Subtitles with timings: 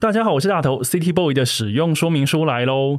[0.00, 2.96] 大家好，我是大头，City Boy 的使用说明书来喽。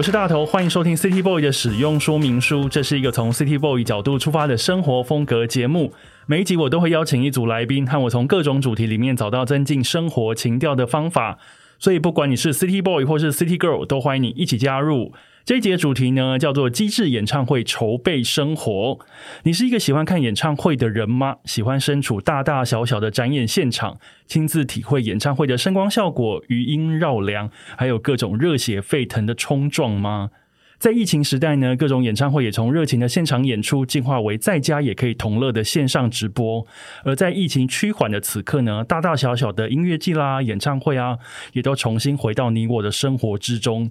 [0.00, 2.66] 我是大头，欢迎收听 City Boy 的使用说明书。
[2.70, 5.92] 这是一个从 City Boy 角度出发的生活风格节目。
[6.24, 11.36] 每一集我都会邀请一组来宾，和我从各种主题里面找到增进生活情调的方法。
[11.78, 15.12] 所以，不管你是 City Boy 或是 City Girl，都欢迎你一起加入。
[15.44, 18.98] 这一节主题呢，叫做“机智演唱会筹备生活”。
[19.44, 21.36] 你是一个喜欢看演唱会的人吗？
[21.44, 30.30] 喜欢身处大大小小的展演现场，亲自体会演唱会的声光效果、余音绕梁，还有各种热血沸腾的冲撞吗？
[30.78, 36.66] 在疫情时代呢，各种演唱会也从热情的现场演出进化为在家也可以同乐的线上直播。
[37.04, 41.18] 而在疫情趋缓的此刻呢，大大小小的音乐季啦、演唱会啊，
[41.54, 43.90] 也都重新回到你我的生活之中。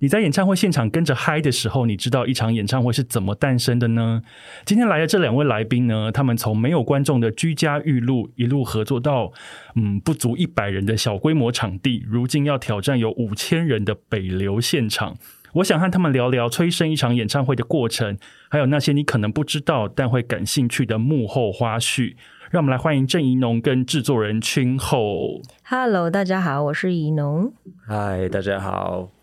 [0.00, 4.22] 你在演唱会现场跟着嗨的时候，你知道一场演唱会是怎么诞生的呢？
[4.64, 9.32] 今天来的这两位来宾呢，他们从没有观众的居家预录，一路合作到
[9.74, 15.16] 嗯不足一百人的小规模场地，如今要挑战有五千人的北流现场。
[15.54, 18.16] 我想和他们聊聊催生一场演唱会的过程，
[18.48, 22.14] 还有那些你可能不知道但会感兴趣的幕后花絮。
[22.50, 25.42] 让我们来欢迎郑怡农跟制作人君后。
[25.64, 27.52] Hello，大家好，我是怡农。
[27.84, 29.17] 嗨，大家好。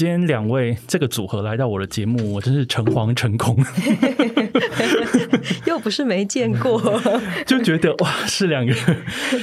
[0.00, 3.62] 今天两位这个组合来到我的节目，我真是诚惶诚恐。
[5.68, 6.80] 又不是没见过，
[7.46, 8.74] 就觉得哇，是两个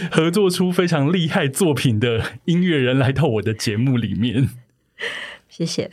[0.09, 4.49] 合作出非常厉害作品的音乐人来到我的节目里面。
[5.57, 5.89] 谢谢。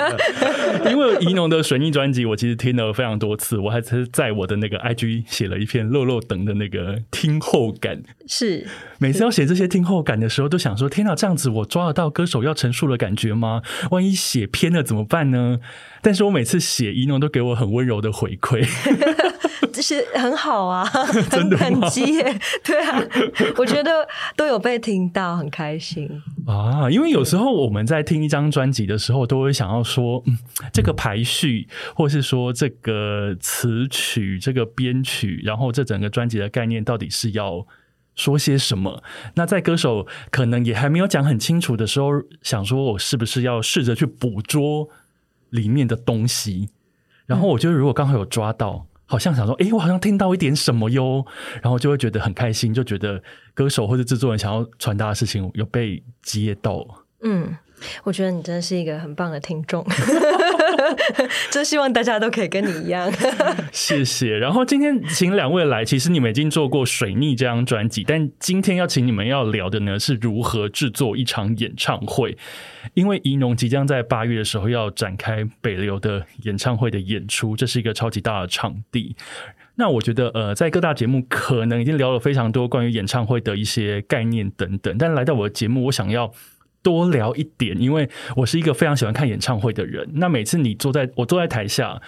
[0.90, 8.02] 因为怡农的水逆专辑，我其实听了非常多次，我还是在我的那个 IG 写了一篇漏漏等的那个听后感。
[8.28, 8.66] 是
[8.98, 13.62] 每次要写这些听后感的时候，都想说：天哪，这样子我抓得到歌手要陈述的感觉吗？
[13.90, 15.60] 万一写偏了怎么办呢？
[16.02, 18.68] 但是我每次写怡农都给我很温柔的回馈。
[19.74, 20.84] 这是很好啊，
[21.30, 22.40] 很感激耶。
[22.62, 23.02] 对啊，
[23.56, 26.08] 我觉得都有被听到，很开心
[26.46, 26.88] 啊。
[26.88, 30.38] 因为有时候我们在听一张专辑的时候，都会想要说，嗯，
[30.72, 37.66] 这个排序，或是说这个词曲、这个编曲，然后这整个专辑的概念到底是要
[38.14, 39.02] 说些什么？
[39.34, 42.10] 那在歌手可能也还没有讲很清楚的时候，
[42.42, 44.88] 想说我是不是要试着去捕捉
[45.50, 46.68] 里面的东西？
[47.26, 48.86] 然后我觉得，如果刚好有抓到。
[49.06, 51.24] 好像想说，哎，我好像听到一点什么哟，
[51.62, 53.22] 然后就会觉得很开心，就觉得
[53.52, 56.86] 歌手或者制作人想要传达的事情有被接到。
[57.22, 57.56] 嗯，
[58.02, 59.84] 我觉得你真的是一个很棒的听众，
[61.50, 63.10] 真希望大家都可以跟你一样。
[63.72, 64.36] 谢谢。
[64.38, 72.36] 然后今天请两位来，其实你们已经做过《水逆》这张专辑，但今天要请你们要聊的呢，是如何制作一场演唱会。
[72.92, 79.16] 因为怡农即将在八月的时候要展开北流的演唱会的演出，这是一个超级大的场地。
[79.76, 86.30] 那我觉得，呃，在各大节目可能已经聊了非常多关于演唱会的一些概念等等，但来到我的节目，我想要。
[86.84, 90.06] 多聊一点，因为我是一个非常喜欢看演唱会的人。
[90.12, 92.00] 那每次你坐在我坐在台下，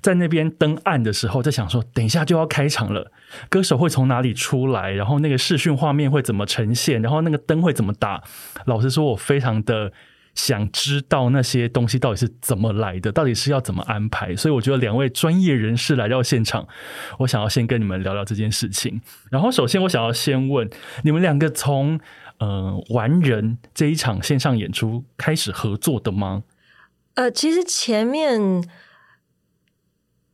[0.00, 3.10] 在那边灯暗的时候，在想说，等一下就要开场了，
[3.50, 8.22] 歌手会从哪里出来，然后那个视讯画面会怎么呈现，然后那个灯会怎么打。
[8.66, 9.92] 老实说，我非常的
[10.34, 14.36] 想知道那些东西到底是怎么来的，到底是要怎么安排。
[14.36, 16.66] 所以我觉得两位专业人士来到现场，
[17.18, 19.00] 我想要先跟你们聊聊这件事情。
[19.30, 20.70] 然后，首先我想要先问
[21.02, 21.98] 你们两个从。
[22.42, 26.42] 嗯，完人这一场线上演出开始合作的吗？
[27.14, 28.64] 呃，其实前面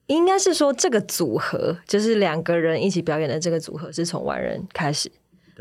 [0.07, 5.13] 应该是说这个组合就是两个人一起表演的这个组合是从完人开始，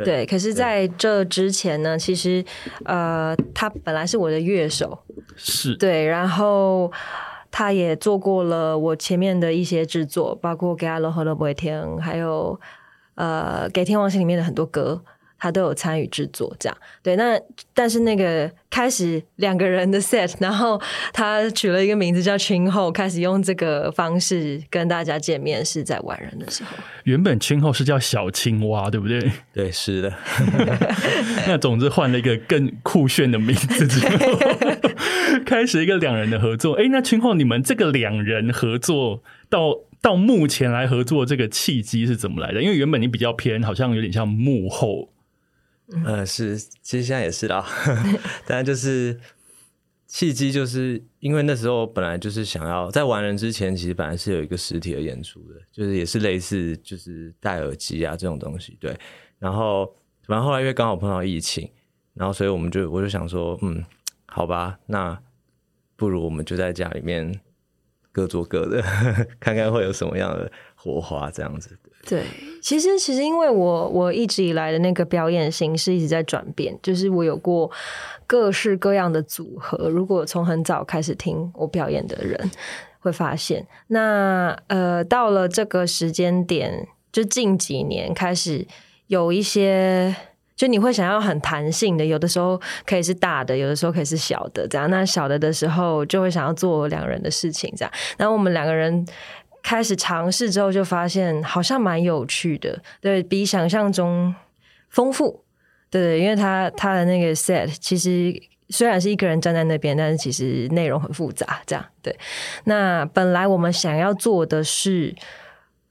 [0.06, 0.26] 对。
[0.26, 2.46] 可是在这之前呢，其实
[2.86, 4.98] 呃，他本来是我的乐手，
[5.36, 6.90] 是对，然后
[7.52, 12.58] 他也做过了我前面的一些制作，包括《给阿罗和罗不会听》，还有
[13.16, 15.04] 呃《给天王星》里面的很多歌。
[15.40, 17.16] 他都有参与制作，这样对。
[17.16, 17.40] 那
[17.74, 20.80] 但是那个开始两个人的 set， 然后
[21.14, 26.76] 他取了一个名字叫群后，开始用这个方式跟大家见面，是在玩人的时候。
[27.04, 29.20] 原本群后是叫小青蛙，对不对？
[29.54, 30.14] 对，是的。
[31.48, 34.18] 那总之换了一个更酷炫的名字之后，
[35.46, 36.74] 开始一个两人的合作。
[36.74, 42.62] 哎，那群后你们这个两人合作到到目前来合作这个契机是怎么来的？
[42.62, 45.10] 因为原本你比较偏，好像有点像幕后。
[46.06, 47.66] 呃，是，其实现在也是啦，
[48.46, 49.18] 当然就是
[50.06, 58.98] 契机，就是因为那时候本来就是想要在玩人之前，其实本来是有一个实体的演出的，就是也是类似就是戴耳机啊这种东西，对，
[59.40, 59.86] 然后
[60.26, 61.70] 反正后来因为刚好碰到疫情，
[62.14, 63.84] 然后所以我们就我就想说，嗯，
[64.26, 65.18] 好吧，那
[65.96, 67.40] 不如我们就在家里面
[68.12, 68.82] 各做各的，
[69.40, 71.78] 看看会有什么样的火花这样子。
[72.10, 72.24] 对，
[72.62, 77.70] 其实其实因为我我一直以来的那个表演形式一直在转变，就是我有过
[78.26, 79.90] 各式各样的组合。
[79.90, 82.50] 如果从很早开始听我表演的人
[83.00, 88.66] 会发现，那呃到了这个时间点，就近几年开始
[89.08, 90.16] 有一些，
[90.56, 94.90] 就你会想要很弹性的，有的时候可以是大的，有的时候可以是小的，这样。
[94.90, 97.92] 那小的的时候就会想要做两人的事情，这样。
[98.18, 99.06] 然后我们两个人。
[99.68, 104.34] 开始尝试之后，就发现好像蛮有趣的，对比想象中
[104.90, 105.44] 丰富。
[105.90, 108.34] 对，因为他他的那个 set 其实
[108.70, 111.62] 虽然是一个人站在那边，但是其实内容很复杂。
[111.66, 112.18] 这样对。
[112.64, 115.14] 那本来我们想要做的是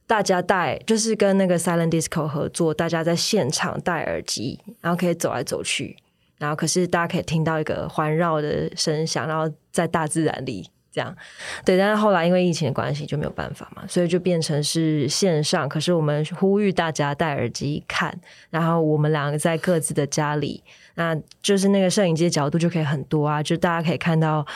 [0.07, 5.95] 大家戴，就是跟那个 Silent Disco 合作，大家在现场戴耳机，然后可以走来走去，
[6.39, 10.71] 然后可是大家可以听到一个环绕的声响，然后在大自然里。
[10.97, 11.15] 这样，
[11.63, 15.69] 对，但是后来因为疫情的关系就没有办法嘛，所以就变成是线上。
[15.69, 20.63] 可是我们呼吁大家戴耳机看，然后我们两个在各自的家里，
[20.95, 24.47] 那就是那个摄影机的角度就可以很多啊，就大家可以看到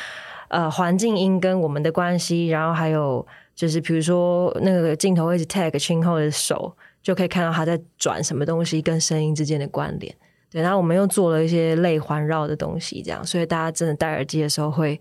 [0.48, 10.14] 呃环境音跟我们的关系，然后还有就是比如说那个镜头会一直 tag 青后的手，就可以看到他在转什么东西跟声音之间的关联。
[10.50, 14.98] 对，然后我们又做了一些类环绕的东西，这样，所以大家真的戴耳机的时候会。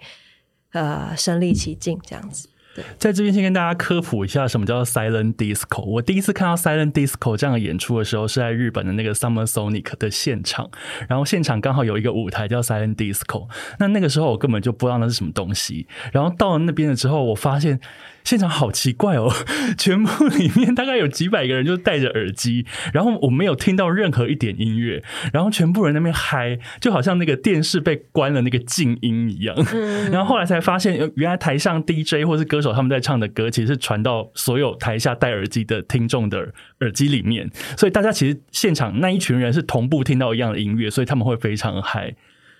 [0.71, 2.49] 呃，身临其境这样子。
[2.97, 5.81] 在这边先跟大家科普一下，什么叫 Silent Disco。
[5.81, 10.69] 我第一次看到 Silent Disco 这样的演出的时候，是在日本的那个 Summer Sonic 的现场，
[11.09, 13.49] 然后现场刚好有一个舞台叫 Silent Disco。
[13.79, 17.79] 那那个时候我根本就不知道那是什么东西，然后到了那边了之后，我发现。
[18.29, 19.27] 现场好奇怪哦，
[19.75, 25.03] 全部里面大概有几百个人就戴着耳机，然后我没有听到任何一点音乐，
[25.33, 29.55] 然后全部人那边嗨，就好像那个电视被关了那个静音一样。
[30.11, 42.13] 然后后来才发现，原来台上 DJ 或是歌手他们在唱的歌，其实是传到所有台下戴耳机的听众的耳机里面，所以大家其实现场那一群人是同步听到一样的音乐，所以他们会非常嗨。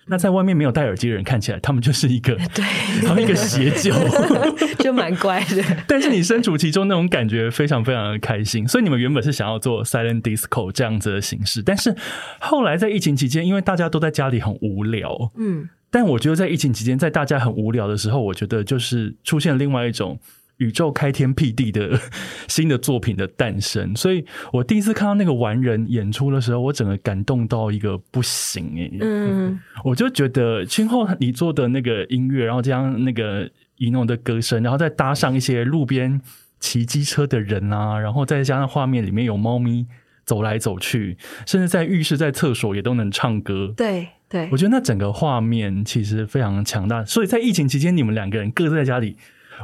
[0.06, 2.64] 那在外面没有戴耳机的人看起来，他们就是一个 对，
[3.02, 3.94] 然后一个邪教，
[4.80, 5.62] 就蛮怪的。
[5.86, 8.66] 但是你身处其中，那种感觉非常非常的开心。
[8.66, 11.94] 所以你们原本是想要做 silent disco 这样子的形式，但是
[12.40, 20.18] 后来在疫情期间，因为大家都在家里很无聊，嗯，但我觉得在疫情期间，在大家很无聊的时候，我觉得就是出现另外一种。
[20.60, 21.98] 宇宙开天辟地的
[22.46, 36.20] 新的作品的诞生，所以我第一次看到那个完人演出的时候，我整个感动到一个不行哎，嗯， 我就觉得今后你做的那个音乐，然后将那个怡农的歌声，然后再搭上一些路边
[36.58, 39.86] 骑机车的人啊，然后再加上画面里面有猫咪
[40.26, 41.16] 走来走去，
[41.46, 47.02] 甚至在浴室、在厕所也都能唱歌，对对，我觉得那整个画面其实非常强大。
[47.06, 49.16] 所以在疫情期间，你们两个人各自在家里。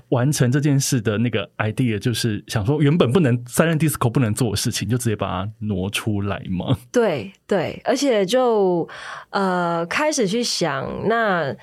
[0.09, 6.77] 完成这件事的那个 idea 就是想说，原本不能三人 disco 不能做的事情，就直接把它挪出来嘛。
[6.93, 8.89] 对对，而且就
[9.31, 11.55] 呃开始去想，那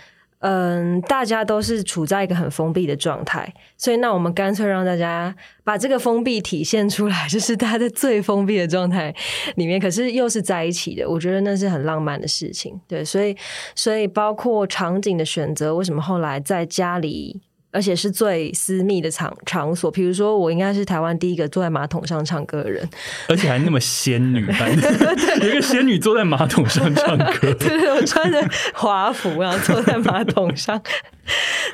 [0.46, 5.34] 嗯，大家都是处在一个很封闭的状态，所以那我们干脆让大家
[5.64, 9.16] 把这个封闭体现出来，就是大家在最封闭的状态
[9.56, 11.10] 里面，可是又是在一起的。
[11.10, 12.78] 我觉得那是很浪漫的事情。
[12.90, 13.34] 对，所以
[13.74, 17.40] 所以包括场景的选择，为什么后来在家里？
[17.74, 22.88] 而且是最私密的场场所，比如说我应该是台湾第一个坐在马桶上唱歌的人，
[23.28, 24.72] 而且还那么仙女般，
[25.42, 28.40] 有一个仙女坐在马桶上唱歌， 对，我穿着
[28.74, 30.80] 华服然后坐在马桶上，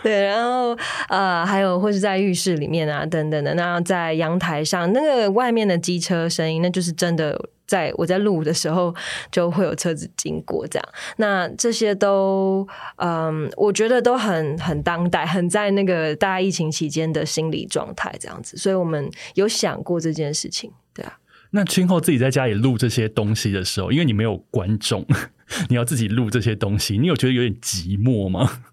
[0.02, 0.76] 对，然后
[1.10, 7.50] 呃还有或是在浴室里面啊等等的，那在阳台上那个外面的机车声音，那就是真的。
[7.70, 8.94] 在我在录的时候，
[9.32, 10.90] 就会有车子经过，这样。
[11.18, 18.58] 那这些都，嗯，我觉得都很很当代，很在那个大家疫情期间的心理状态这样子。
[18.58, 21.20] 所以我们有想过这件事情，对啊。
[21.52, 25.06] 那今后自己在家里录这些东西的时候，因为你没有观众，
[25.70, 28.64] 你要自己录这些东西，你有觉得有点寂寞吗？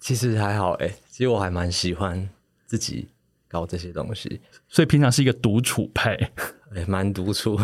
[0.00, 2.28] 其实还好，哎，其实我还蛮喜欢
[2.66, 3.08] 自己
[3.48, 6.30] 搞这些东西，所以平常是一个独处派。
[6.74, 7.58] 也蛮独处，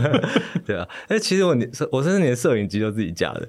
[0.66, 0.88] 对啊。
[1.08, 3.48] 哎，其实我你我甚至连摄影机都自己架的，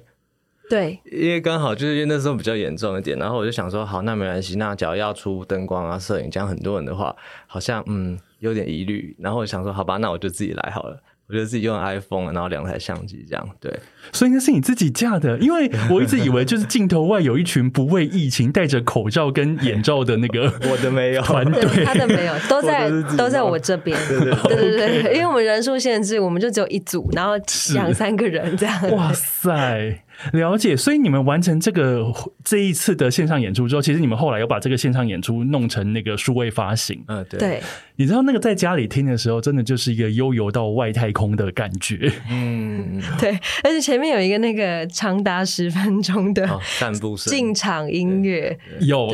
[0.68, 4.56] 对，因为刚好就是因为那时候比较严重一点，然后我就想说，好，那没关系。
[4.56, 7.14] 那假如要出灯光啊、摄影这样很多人的话，
[7.46, 9.16] 好像嗯有点疑虑。
[9.18, 11.00] 然后我想说，好吧，那我就自己来好了。
[11.26, 13.48] 我就自己用 iPhone，然后两台相机这样。
[13.60, 13.72] 对，
[14.12, 23.96] 所以那是你自己架的，因为 我一直以为就是镜头外有一群不畏疫情、戴着口罩跟眼罩的那个 我的没有团队，他的没有， 都在都在我这边。
[24.08, 27.32] 对对对对，因为我们人数限制，我们就只有一组，然后
[27.74, 28.90] 两三个人这样。
[28.90, 30.02] 哇塞，
[30.32, 30.76] 了解。
[30.76, 32.04] 所以你们完成这个
[32.44, 37.02] 这一次的线上演出之后，其实你们后来又把这个线上演出弄成那个数位发行。
[37.08, 37.62] 嗯，对，对，
[37.96, 42.10] 你知道那个在家里听的时候，真的就是一个悠游到外太空的感觉。
[42.30, 49.08] 嗯，对，而且前面有一个那个长达十分钟的哦，散步声进场音乐，有，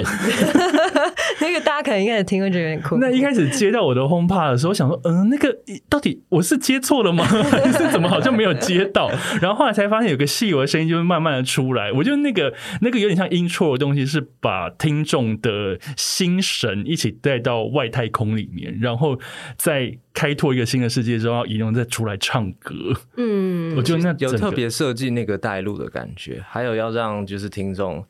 [1.40, 2.98] 那个大家可能一开始听会觉得有点酷。
[2.98, 5.56] 那一开始接到我的 HomePod 的时候，想说，嗯、那个
[5.88, 7.24] 到底我是接错了吗？
[7.24, 9.10] 还 是怎么好像没有接到？
[9.40, 11.90] 然后后来才发现有个细微的声音，就会慢慢的出来。
[11.92, 12.52] 我觉得那个
[12.82, 19.18] 那个有点像 intro 的东西，是把听众的心神一起带到外太空里面，然后
[19.56, 22.74] 再开拓一个新的世界之后，移动再出来唱歌。
[23.16, 28.04] 嗯我，觉得那有特别设计那个带路的感觉，还有要让就是听众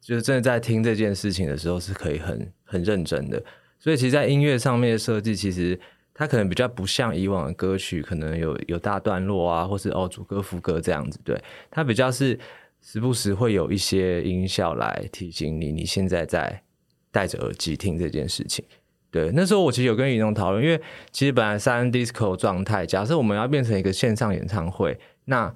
[0.00, 3.42] 就是真的在听这件事情的时候是可以很很认真的。
[3.78, 5.78] 所以其实，在音乐上面的设计，其实
[6.14, 11.18] 它可能比较不像以往的歌曲，可能有有大段落啊，或是哦主歌副歌这样子。
[11.24, 11.36] 对，
[11.70, 12.38] 它比较是
[12.80, 16.62] 时不时会有一些音效来提醒你，你现在在
[17.10, 18.64] 戴着耳机听这件事情。
[19.10, 25.52] 对，那时候我其实有跟雨农讨论，因为其实本来三 disco 状态，假设我们要变成一个线上演唱会，那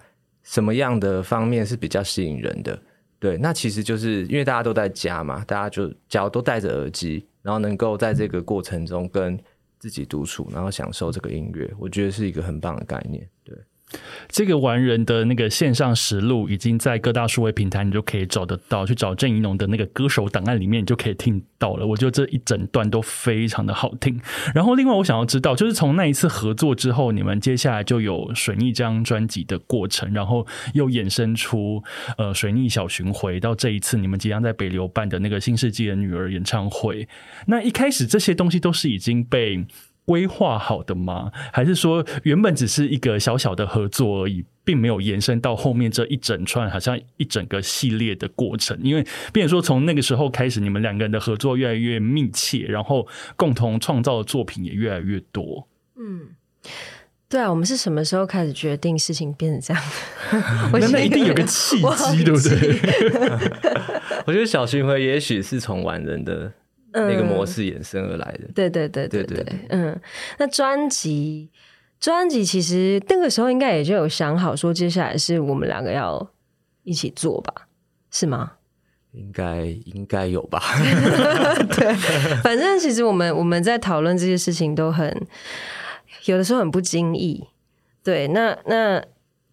[0.46, 2.80] 什么样的方面是比较吸引人的？
[3.18, 9.36] 对，那其实就是因为大家都在家嘛，大家就只要都戴着耳机，然后能够在这个过程中跟
[9.78, 13.28] 自己独处，然后享受这个音乐，我觉得是一个很棒的概念。
[13.42, 13.56] 对，
[14.28, 18.86] 这个完人的那个线上实录已经在各大数位平台，你就可以找得到。
[18.86, 21.86] 去找郑怡农的那个歌手档案里面，你就可以听到了。
[21.86, 24.20] 我觉得这一整段都非常的好听。
[24.54, 31.82] 然后，另外我想要知道，就是从那一次合作之后，你们接下来就有水逆这张专辑的过程，然后又衍生出
[32.18, 37.08] 呃水逆小巡回，到这一次你们即将在北流办的那个新世纪的女儿演唱会。
[37.46, 39.64] 那一开始这些东西都是已经被
[40.06, 41.30] 规划好的吗？
[41.52, 48.78] 还是说原本只是一个小小的合作而已，并没有延伸到后面这一整串好像一整个系列的过程？
[48.82, 55.68] 因为，变成说从那个时候开始，你们两个人的合作越来越密切，然后共同创造的作品也越来越多。
[55.98, 56.28] 嗯，
[57.28, 59.82] 对啊，我们是什么时候开始决定事情变成这样
[60.72, 62.78] 那那一定有个契机，对不对？
[64.26, 66.52] 我觉得小巡回也许是从玩人的
[66.96, 68.48] 那个模式衍生而来的。
[68.54, 70.00] 对对对对对嗯，
[70.38, 71.50] 那专辑
[72.00, 76.30] 专辑其实那个时候应该也就有想好说，接下来是我们两个要
[76.82, 77.68] 一起做吧，
[78.10, 78.52] 是吗？
[79.12, 80.60] 应该应该有吧？
[81.74, 81.94] 对，
[82.42, 85.26] 反正其实我们我们在讨论这些事情都很
[86.26, 87.44] 有的时候很不经意。
[88.04, 89.02] 对，那那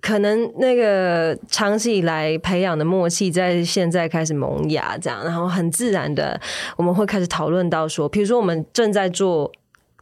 [0.03, 6.39] 可能那个长期以来培养的默契，在现在开始萌芽，这样，然后很自然的
[6.77, 9.51] 我们会开始讨论到说，比如说我们正在做。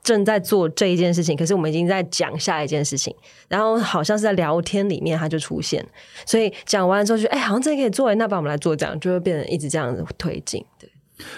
[0.04, 3.16] 正在做这一件事情，可是我们已经在讲下一件事情，
[3.48, 5.86] 然后好像是在聊天里面它就出现，
[6.26, 10.66] 所以讲完之后就哎，好像这可以做，那把我们来做，这样就会变成一直这样子推进。
[10.80, 10.90] 对，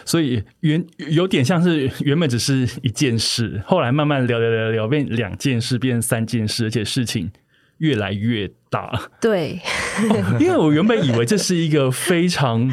[0.05, 7.29] 所以原有点像是原本只是一件事，后来慢慢聊聊聊聊变两件事，变三件事，而且事情
[7.77, 9.09] 越来越大。
[9.21, 9.59] 对，
[10.39, 12.71] 因为我原本以为这是一个非常。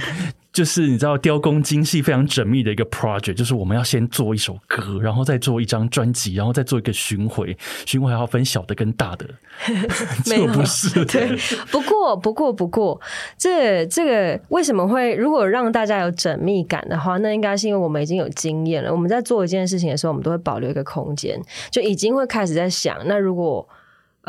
[0.52, 9.24] 就是你知道雕工精细、非常缜密的一个 project，就是我们要先做一首歌，然后再做一张专辑，然后再做一个巡回，巡回还要分小的跟大的，
[10.26, 11.36] 没有这不是 对，
[11.70, 13.00] 不过不过不过，
[13.38, 18.90] 这这个为什么会如果让大家有缜密感的话，那应该是因为我们已经有经验了。
[18.92, 21.40] 我们在做一件事情的时候，我们都会保留一个空间，
[21.70, 23.66] 就已经会开始在想，那如果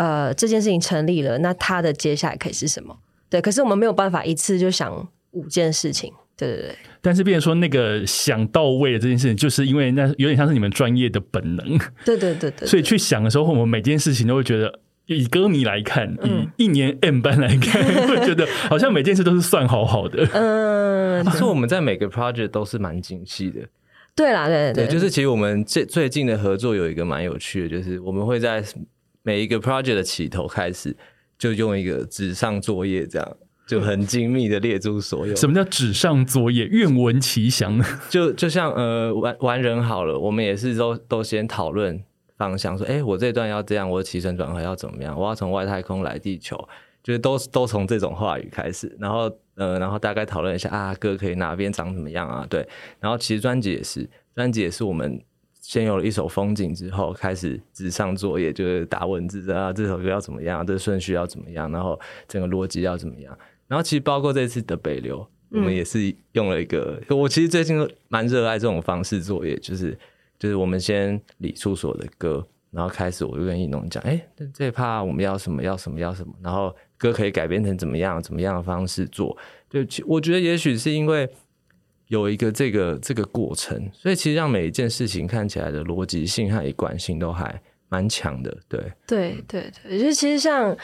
[0.02, 2.98] 呃这件事情成立了，那它的接下来可以是什么？
[3.30, 6.12] 对，可是我们没有办法一次就想五件事情。
[6.38, 20.28] 对对对，但是，变成说那个想到位的这件事情，就是因为那有点像是你们专业的本能，对对对对，所以去想的时候，我们每件事情都会觉得，以歌迷来看，嗯以一年 M 班来看，会觉得好像每件事都是算好好的。
[20.34, 23.60] 嗯，所以我们在每个 project 都是蛮精细的。
[24.16, 28.64] 对啦，对对，对，就是其实我们最最近的合作有一个蛮有趣的，就是我们会在
[29.24, 30.96] 每一个 project 的起头开始，
[31.38, 33.38] 就用一个纸上作业这样。
[33.68, 36.66] 就很精密的列出所有什么叫纸上作业？
[36.66, 37.82] 愿闻其详。
[38.10, 42.04] 就就像呃玩玩人好了，我们也是都都先讨论
[42.36, 45.18] 方向，说，哎，我这段要这样，我的起承转合要怎么样？
[45.18, 46.58] 我要从外太空来地球，
[47.02, 52.46] 就是都都从这种话语开始，然后呃，然后大概讨论一下啊，歌可以哪边长怎么样啊？
[52.50, 52.68] 对，
[53.00, 55.22] 然后其实专辑也是，专辑也是我们
[55.62, 63.38] 先有了一首风景之后，开始纸上作业，就是打文字啊，这首歌要怎么样，这顺序要怎么样，然后整个逻辑要怎么样。
[63.68, 69.98] 然后其实包括这次的北流，我们也是用了一个，我其实最近蛮热爱这种方式作业，就是
[70.40, 74.20] 就是我们先理出所的歌，然后开始我就跟一农讲，哎，
[74.54, 79.38] 这一趴我们要什么要什么要什么，然后歌可以改编成怎么样怎么样的方式做。
[79.70, 81.30] 就其我觉得也许是因为。
[82.12, 90.76] 有一个这个这个过程，所以其实让每一件事情看起来的逻辑性和一贯性都还蛮强的，对，对对对，就其实像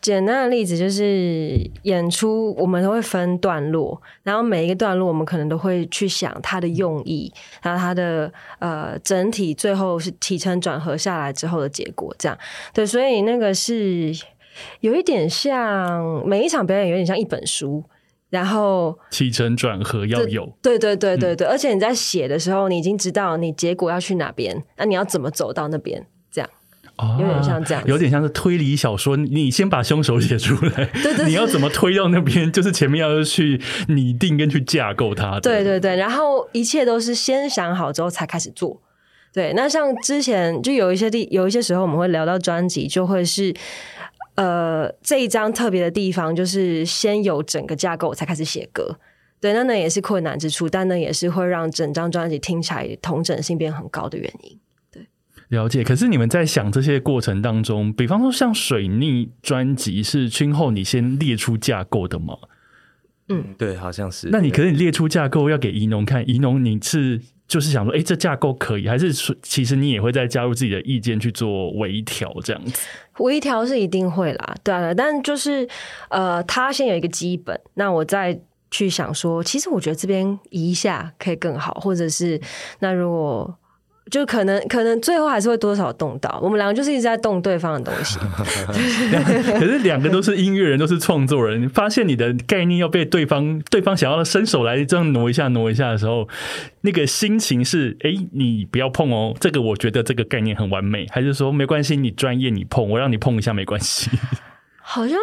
[0.00, 7.30] 简单的例子，就是演出我们都会分段落，然后每一个段落我们可能都会去想它的用意，
[7.62, 12.38] 然后它的呃整体最后是起承转合下来之后的结果，这样
[12.72, 14.14] 对，所以那个是
[14.80, 17.84] 有一点像每一场表演，有点像一本书。
[18.30, 26.06] 然后起承转合要有，对对对对对，而且你在写的时候，你已经知道你结果要去哪边，那你要怎么走到那边？
[26.30, 26.48] 这样，
[27.18, 32.50] 有点像这样，有点像是推理小说，你先把凶手写出来，对 对，你要怎么推到那边？
[32.52, 38.80] 就是前面要去拟定跟去架构它，对对对，然后一切都是先想好之后才开始做。
[39.32, 43.52] 对，那像之前就有一些地，有一些时候我们会聊到专辑，就会是。
[44.40, 48.98] 呃，这一张特别的地方就是先有整个架构才开始写歌，
[49.38, 54.58] 对，那那也是困难之处，但那也是会让整张专辑听起来同整性变很高的原因。
[54.90, 55.06] 对，
[55.48, 55.84] 了解。
[55.84, 62.38] 可是你们在想这些过程当中，比方说像水逆专辑是君后你先列出架构的吗？
[63.28, 64.30] 嗯，对，好像是。
[64.32, 67.20] 那你可能列出架构要给宜农看，宜农你是。
[67.50, 72.80] 就是想说，哎，这架构可以，还是说，其实你也会再加入自己的意见去做微调，这样子。
[73.18, 75.68] 微调是一定会啦，对啊，但就是
[76.10, 78.40] 呃，他先有一个基本，那我再
[78.70, 82.40] 去想说，其实我觉得这边移一下可以更好，或者是
[82.78, 83.56] 那如果。
[84.10, 88.18] 就可能可能最后还是会多少动到，我们两个就是一直在动对方的东西。
[89.58, 96.28] 可是两个都是音乐人，都是创作人，发现你的概念要被对方对方想要伸手来这样挪一下挪一下的时候，
[96.80, 104.10] 那个心情是哎，你不要碰哦，这个我觉得这个概念很完美，还是说没关系，你专业你碰，我让你碰一下没关系。
[104.82, 105.18] 好像。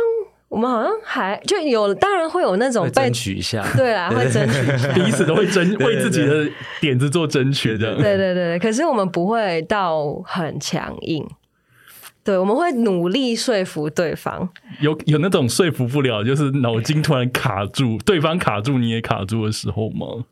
[0.50, 4.62] 我们好像还就有，当然会有那种 争取一下，对啊，会争取，
[4.94, 7.96] 彼此都会争，为自己的点子做争取的。
[7.96, 11.28] 对对对，可是我们不会到很强硬，
[12.24, 14.48] 对，我们会努力说服对方。
[14.80, 20.24] 有有那种说服不了，就是脑筋突然卡住，对方卡住你也卡住的时候吗？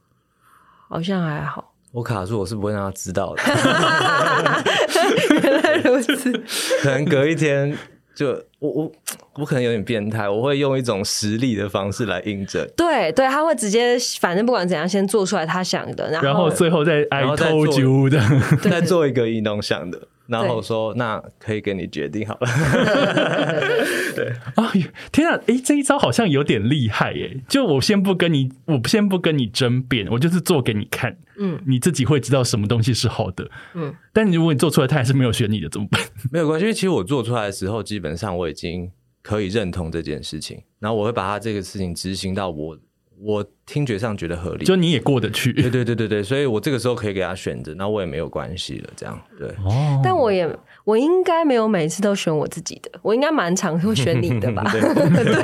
[0.88, 3.44] 好像还好，我卡住我是不会让他知道的。
[5.44, 6.32] 原来如此，
[6.82, 7.78] 可能隔一天。
[8.16, 8.28] 就
[8.60, 8.92] 我我
[9.36, 12.66] 我可能有点变态，我会用一种实力的方式来印证。
[12.78, 18.20] 对对，他会直接，反正不管怎样，先做出来他想的，然后最后再 I told you 的，
[18.64, 20.08] 再做一个运动想的。
[20.28, 22.48] 然后说，那可以给你决定好了。
[24.16, 24.72] 对 啊，
[25.12, 27.42] 天啊，哎，这一招好像有点厉害耶！
[27.48, 31.18] 就我先不跟你，我先不跟你争辩，我就是做给你看。
[31.38, 33.50] 嗯，你自己会知道什么东西是好的。
[33.74, 36.02] 嗯，但如果你做出来，他还是没有选你的，怎么办？
[36.32, 38.90] 没有关系，因为其实我做出来的时候，基本上我已经
[39.22, 42.78] 可以认同这件事情，然后我会把他这个事情执行到我。
[43.26, 49.50] 我听觉上觉得合理，就你也过得去，对对对对对，所以我这个时候可以给他选择，那我也没有关系了，这样对。
[49.66, 50.48] 哦，但我也
[50.84, 54.64] 我应该没有每次都选我自己的，我应该蛮常会选你的吧？
[54.72, 54.80] 对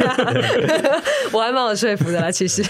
[0.06, 1.02] 啊，
[1.34, 2.62] 我还蛮有说服的啦，其实。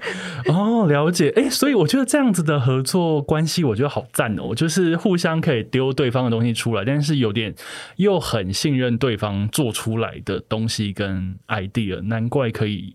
[0.52, 7.54] 哦，了解，哎，所以我觉得这样子的合作关系，我觉得好赞哦，就是互相可以丢对方的东西出来，但是有点
[7.96, 12.94] 又很信任对方做出来的东西跟 idea，难怪可以。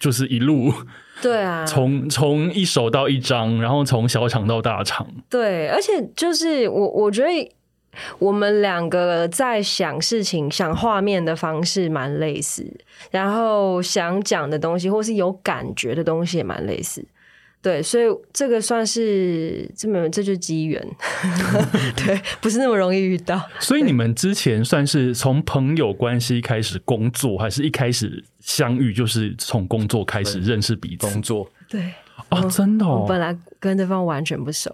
[0.00, 0.72] 就是一路，
[1.20, 7.52] 对啊，从从一手到一张，然后从小场到大场，对，而且就是我我觉得
[8.18, 12.64] 我们两个在想事情、想画面的方式蛮类似，
[13.10, 17.04] 然后想讲的东西或是有感觉的东西也蛮类似。
[17.60, 20.80] 对，所以这个算是这么这就是机缘，
[21.96, 23.40] 对，不是那么容易遇到。
[23.58, 31.06] 所以你们之前算是从朋友关系开始工作，还是一开始相遇就是从工作开始认识彼此？
[31.08, 31.92] 工作，对，
[32.28, 34.72] 哦，真的，我本来跟对方完全不熟。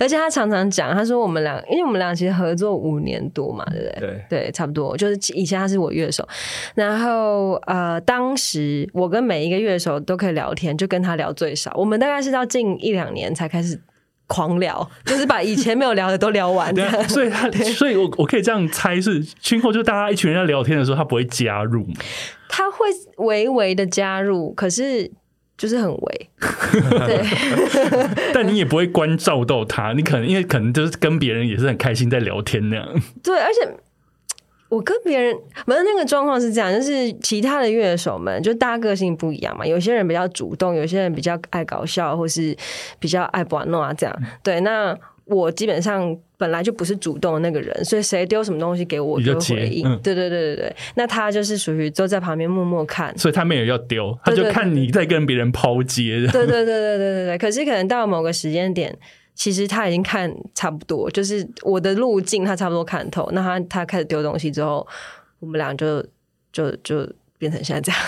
[0.00, 4.00] 而且他常常讲，他说我们俩，因为我们俩其实合作五年多嘛，对不对？
[4.00, 4.96] 对对，差不多。
[4.96, 6.26] 就是以前他是我乐手，
[6.74, 11.72] 然后呃，当时我跟每一个乐手都可以聊天，就跟他聊最少。
[11.76, 13.80] 我们大概是到近一两年才开始
[14.26, 16.74] 狂聊，就是把以前没有聊的都聊完。
[17.08, 21.86] 所以他，所以我我可以这样猜，是今后就大家一群人在聊天的时候，他不会加入
[22.48, 22.86] 他会
[23.18, 25.10] 微微的加入，可是。
[25.56, 26.30] 就是很微，
[27.06, 27.24] 对，
[28.34, 32.86] 但你也不会关照到他，你可能因为可能就是跟别人也是很开心在聊天那样。
[33.22, 33.76] 对，而且
[34.68, 35.36] 我跟别人，
[35.66, 42.56] 反正那个状况是这样，就是其他的乐手们，就大家个性不一样嘛，有些人比较主动，有些人比较爱搞笑，或是
[42.98, 44.22] 比较爱玩弄啊，这样。
[44.42, 49.84] 对，那我基本上本来就不是主动的那个人，所以谁丢什么东西给我，我就回应。
[50.02, 56.26] 对对对对对，那他就是属于都在旁边默默看，所以他没有要丢，他就看你在跟别人抛接。
[56.32, 58.96] 对对对对对对对，可是可能到某个时间点。
[59.34, 63.28] 其实他已经看差不多，就是我的路径他差不多看透。
[63.32, 64.86] 那他他开始丢东西之后，
[65.40, 66.00] 我们俩就
[66.52, 67.10] 就就。
[67.44, 68.00] 变成现在这样，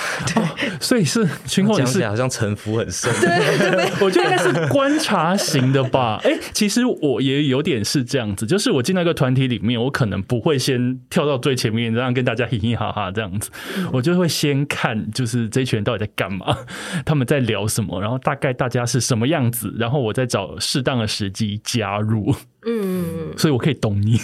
[0.58, 3.28] 对， 所以是 群控是好像城府很深，对，
[4.00, 6.18] 我觉得应该是观察型的吧。
[6.24, 13.50] 哎，其实我也有点是这样子，就是我进到一个团体里面，我可能不会先跳到最前面，这样跟大家嘻嘻哈哈这样子，
[13.92, 16.56] 我就会先看，就是这群人到底在干嘛，
[17.04, 22.34] 他们在聊什么，然后大概大家是什么样子，然后我再找适当的时机加入。
[22.64, 24.18] 嗯，所以我可以懂你，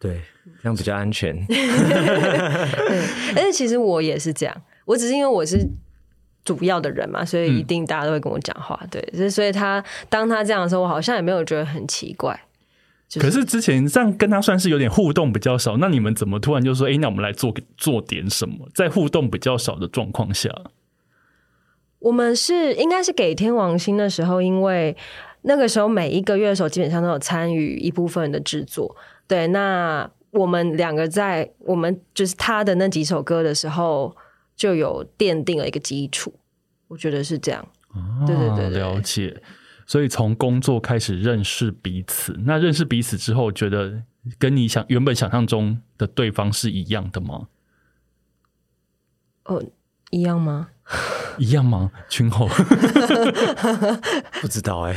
[0.00, 0.20] 对。
[0.68, 1.34] 这样比较安全。
[1.46, 1.56] 对，
[3.34, 4.54] 而且其实我也是这样，
[4.84, 5.66] 我只是因为我是
[6.44, 8.78] 主要的人嘛，所以一定大家都会跟我讲话。
[8.90, 12.38] 对，所以他当他这样的时候，我好像也没有觉得很奇怪。
[13.18, 18.68] 可是之前这样跟他算是有点互动比较少，那你们怎么突然就说，哎，那我们来做做点什么？
[18.74, 20.50] 在互动比较少的状况下，
[22.00, 24.96] 我们是应该是给天王星的时候，因为
[25.42, 28.94] 那个时候每一个乐手基本上都有参与一部分的制作。
[29.26, 30.10] 对，那。
[30.30, 34.16] 我们两个在我们就是他的那几首歌的时候，
[34.54, 36.34] 就有奠定了一个基础，
[36.88, 37.66] 我觉得是这样。
[38.26, 39.42] 对对对，了解。
[39.86, 44.02] 所以从工作开始认识彼此，那认识彼此之后，觉得
[44.38, 47.48] 跟你想原本想象中的对方是一样的吗？
[49.44, 49.64] 哦，
[50.10, 50.68] 一样吗？
[51.38, 51.90] 一样吗？
[52.08, 52.48] 群后
[54.40, 54.94] 不知道哎，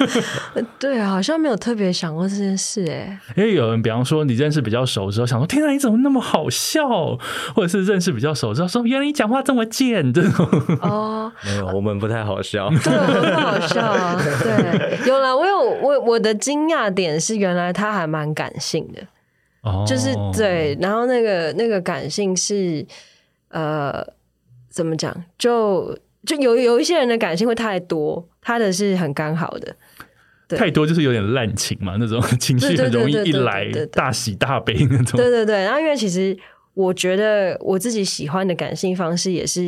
[0.78, 3.18] 对啊，好像没有特别想过这件事哎。
[3.36, 6.88] 因为有人，比方说你认识比较熟的时候，想说天啊，你怎么那么好笑？
[7.54, 10.46] 或者是认识比较熟之后，说原来你讲话这么贱这种。
[10.80, 14.20] 哦，没有，我们不太好笑，对，很好笑啊。
[14.42, 19.02] 对，有了，我有我我的惊讶点是，原来他还蛮感性的。
[19.62, 22.86] 哦，就是对，然后那个那个感性是
[23.50, 24.06] 呃。
[24.78, 25.12] 怎么讲？
[25.36, 35.18] 就就有有一些人的感性会太多，他的是很刚好的，太多就是有点滥情嘛，那种情绪很容易一来大喜大悲那种。
[35.18, 36.38] 对对对，然后因为其实
[36.74, 39.64] 我觉得我自己喜欢的感性方式也是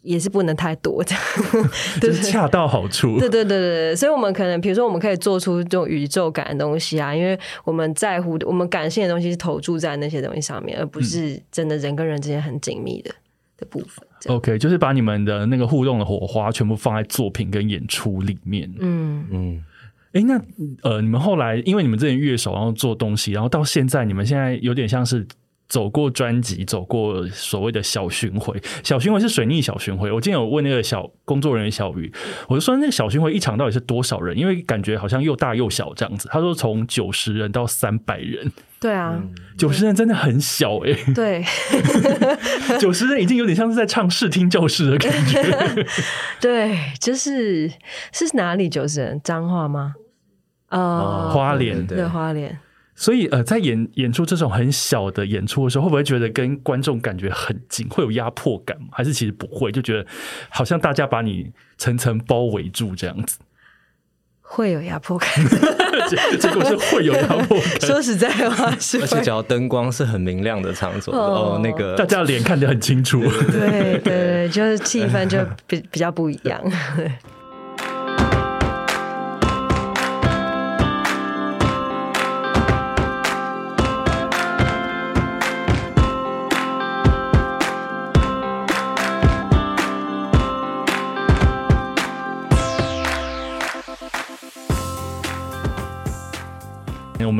[0.00, 1.14] 也是不能太多的，
[2.00, 3.18] 就是恰到好处。
[3.18, 13.10] 对对对对对，所以我们可能比如说我们可以做出这种宇宙感的东西啊，因为我们在乎我们感性的东西是投注在那些东西上面，而不是真的人跟人之间很紧密的
[13.58, 14.06] 的部分。
[14.26, 18.72] OK，就是把你们的那个互动的火花全部放在作品跟演出里面。
[18.78, 19.64] 嗯嗯，
[20.12, 20.40] 哎，那
[20.82, 25.26] 呃，你们后来因为你们之前乐手，然后做东西，然后到现在，你们现在有点像是。
[25.70, 30.10] 走过专辑，走过所谓的小巡回，小巡回是水逆小巡回。
[30.10, 32.12] 我今天有问那个小工作人员小鱼，
[32.48, 34.36] 我就说那个小巡回一场到底是多少人？
[34.36, 36.28] 因为感觉好像又大又小这样子。
[36.32, 38.50] 他说从九十人到三百人。
[38.80, 39.22] 对啊，
[39.56, 40.92] 九十人真的很小哎。
[41.14, 41.44] 对，
[42.80, 45.40] 九十人已经有点像是在唱视听教室的感觉。
[46.40, 47.70] 对，就是
[48.10, 49.20] 是哪里九十人？
[49.22, 49.94] 脏话吗？
[50.70, 52.58] 呃，花莲对花莲。
[53.00, 58.88] 所以，呃，在演演出这种很小的演出的时候，会不会觉得跟观众感觉很近，会有压迫感吗？
[58.92, 60.06] 还是其实不会，就觉得
[60.50, 63.38] 好像大家把你层层包围住这样子？
[64.42, 65.28] 会有压迫感，
[66.38, 67.80] 结果是会有压迫感。
[67.80, 73.20] 说实在话是，而且只要灯光是很明亮的场所，哦，那个大家脸看得很清楚。
[73.22, 76.60] 对对对， 就是气氛就比比较不一样。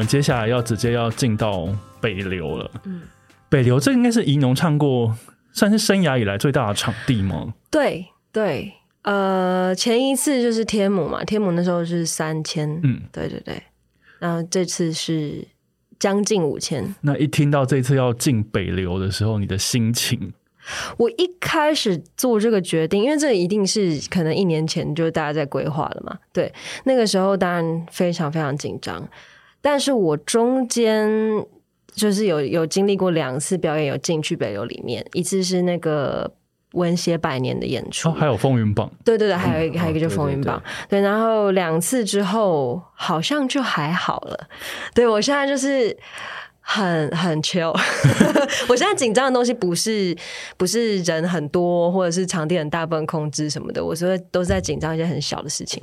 [0.00, 1.68] 们接下来要直接要进到
[2.00, 2.70] 北流了。
[2.84, 3.02] 嗯，
[3.50, 5.14] 北流这应该是宜农唱过，
[5.52, 7.52] 算是生涯以来最大的场地吗？
[7.70, 13.62] 对对，呃，前一次就是天母嘛，天母那时候是三千，嗯，对对对，
[14.18, 15.46] 然后这次是
[15.98, 16.94] 将近五千。
[17.02, 20.32] 那一听到这次要进北流的时候，你的心情？
[20.96, 26.50] 我一开始做这个决定，因为这一定是可能一年前就大家在规划了嘛，对，
[26.84, 29.06] 那个时候当然非常非常紧张。
[29.60, 31.08] 但是我中间
[31.94, 36.30] 就是有有经历过两次表演，有进去北流里面，一次是那个
[36.72, 38.08] 文协百年的演出。
[38.08, 44.48] 哦，还有风云榜，对对对，还有一个、还有一个就风云榜，对然后两次之后好像就还好了。
[44.94, 45.94] 对我现在就是
[46.60, 47.76] 很很 chill，
[48.68, 50.16] 我现在紧张的东西不是
[50.56, 55.82] 不是人很多或者是场地很大部分控制什么的，我说都是在紧张一些很小的事情，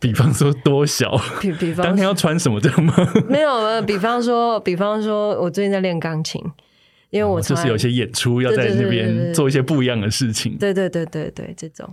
[0.00, 2.94] 比方说多小，比比方当天要穿什么这样吗？
[3.28, 6.42] 没有没有，比方说比方说我最近在练钢琴，
[7.10, 10.56] 因为我哦就是有些演出要在那边做一些不一样的事情。
[10.58, 11.88] 对对对对对这种。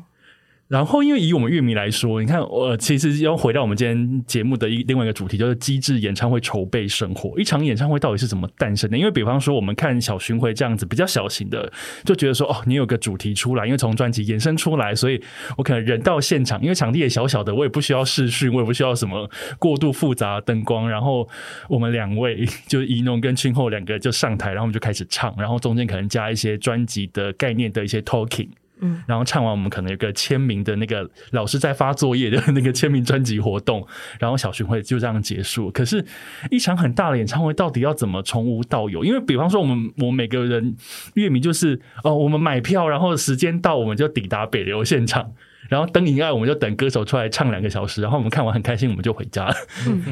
[0.67, 7.39] 然后，因为以我们乐迷来说，你看，我、其实要回到我们今天节目的一另外一个主题，就是机制演唱会筹备生活。
[7.39, 8.97] 一场演唱会到底是怎么诞生的？
[8.97, 11.71] 因为比方说，我们看小巡回这样子比较小型的，
[12.03, 15.21] 就觉得说，哦，你有个主题出来，因为从专辑延伸出来，所以
[15.56, 21.25] 我可能人到现场，因为场地也小小的，我也不需要视讯，我也不需要什么过度复杂灯光，然后
[21.69, 28.49] 我们两位就怡农跟青后两个就上台，然后我们就开始唱，然后中间可能加一些专辑的概念的一些 talking。
[28.81, 33.85] 嗯，然后唱完，我们可能有个签名的那个老师在发作业的那个签名专辑活动，
[34.19, 35.71] 然后小巡回就这样结束。
[35.71, 36.05] 可是，
[36.51, 39.03] 一场很大的演唱会到底要怎么从无到有？
[39.03, 40.75] 因为比方说，我们我们每个人
[41.15, 45.33] 乐迷就是哦，我们买票，然后时间到我们就抵达北流现场，
[45.69, 49.55] 然后灯一暗我们就等歌手出来唱两个小时，然后我们看完很开心，我们就回家了。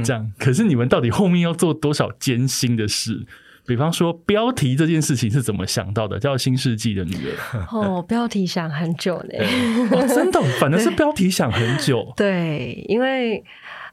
[0.04, 3.26] 这样，可是你们到底后面要做多少艰辛的事？
[3.66, 6.20] 比方说标题这件事情是怎么想到的？
[6.20, 9.46] 叫《新世纪的女儿》 哦，标题想很久呢。
[9.92, 12.12] 哦，真的，反正是标题想很久。
[12.18, 13.44] 对，因为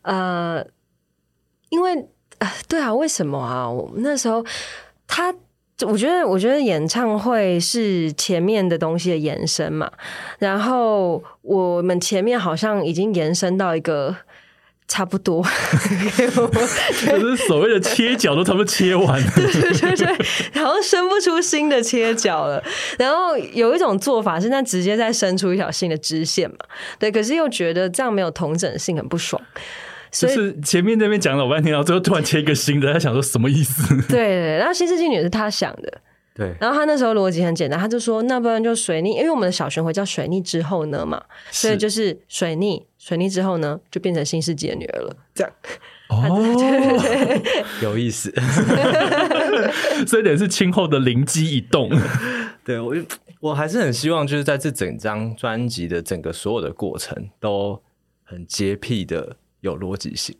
[0.02, 0.64] 呃，
[1.70, 2.06] 因为
[2.38, 3.68] 呃，对啊，为什么啊？
[3.70, 4.44] 我们那时候
[5.06, 5.34] 他。
[5.84, 9.90] 我觉得，我觉得演唱会是前面的东西的延伸嘛。
[10.38, 14.14] 然后我们前面好像已经延伸到一个
[14.88, 15.42] 差不多，
[17.06, 19.32] 就是所谓的切角都差不多切完 了。
[19.34, 22.62] 对对对，然后生不出新的切角了。
[22.98, 26.56] 然后有一种做法是，那直接再生出一条新的支线嘛。
[26.98, 29.40] 对，可是又觉得这样没有同整性，很不爽。
[30.10, 33.96] 所以是前面那边讲了老半天，然后最后突然切一个新的，他想说什么意思？
[34.12, 35.90] 对，然后新世纪女是他想的，
[36.34, 45.52] 对，然后他那时候逻辑很简单，他就说那不然就水逆，因为我们的小巡回叫水逆之后呢嘛，所以就是水逆，水逆之后呢就变成新世纪的女儿了，这样。
[46.08, 46.38] 哦，
[47.82, 48.30] 有意思。
[50.06, 51.90] 所以等于是清后的灵机一动。
[52.64, 52.94] 对我，
[53.40, 57.82] 我还是很希望，就是在这整张专辑的整个所有的过程都
[58.24, 60.36] 很洁癖的有逻辑性。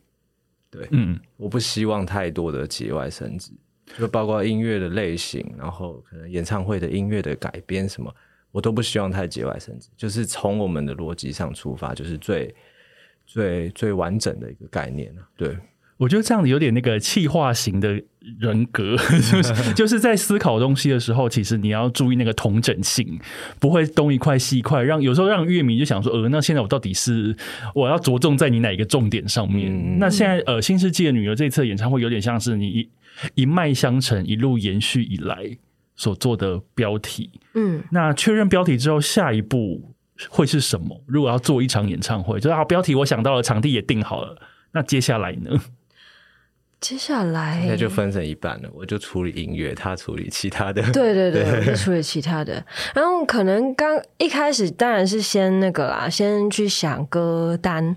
[0.70, 3.50] 对嗯，我不希望太多的节外生枝，
[3.98, 8.14] 就包括音乐的类型，然后可能演唱会的音乐的改编什么，
[8.50, 9.88] 我都不希望太节外生枝。
[9.96, 12.55] 就是从我们的逻辑上出发，就是最
[13.26, 15.57] 最最完整的一个概念啊对，
[15.96, 18.02] 我觉得这样子有点那个气化型的
[18.38, 23.20] 人格，就 是就是在思考东西的时候，其实你要注意那个同整性，
[23.61, 27.35] 不会东一块西一块，让有时候让乐迷就想说，呃，那现在我到底是
[27.74, 29.72] 我要着重在你哪一个重点上面？
[29.72, 32.88] 嗯那现在呃，新世纪的女儿这一次演唱会有点像是你
[33.35, 35.56] 一一脉相承，一路延续以来
[35.94, 37.30] 所做的标题。
[37.54, 39.94] 嗯，那确认标题之后，下一步
[40.28, 41.02] 会是什么？
[41.06, 44.40] 如果要做一场演唱会，就是好，标题我想到了，场地也定好了，
[44.72, 45.50] 那接下来呢？
[46.82, 50.82] 接下来现在就分成一半了，我就处理音乐，他处理其他的。
[50.90, 52.62] 对对对，我就处理其他的。
[52.92, 57.94] 然后可能刚一开始当然是先那个啦，先去想歌单，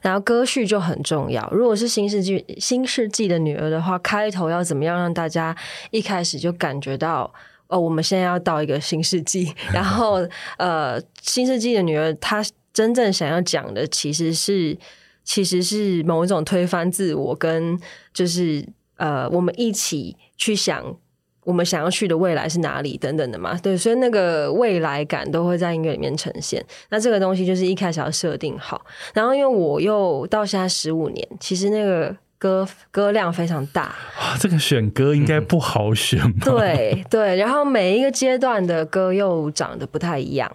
[0.00, 1.46] 然后歌序就很重要。
[1.50, 5.54] 如果是新世纪新世纪的女儿的话，开头要怎么样让大家
[5.90, 7.30] 一开始就感觉到。
[7.68, 10.18] 哦，我们现在要到一个新世纪，然后
[10.58, 14.76] 呃，新世纪的女儿她真正想要讲的其实是
[15.24, 17.78] 其实是某一种推翻自我，跟
[18.12, 20.96] 就是呃，我们一起去想
[21.44, 23.58] 我们想要去的未来是哪里等等的嘛。
[23.62, 26.64] 对，所以那个未来感都会在音乐里面呈现。
[26.90, 36.44] 那这个东西就是一开始要设定好，然后因为我又到现在十五年，其实那个歌歌量非常大，啊，这个选歌应该不好选吧？
[36.44, 40.50] 对对，然后每一个阶段的歌又长得不太一样，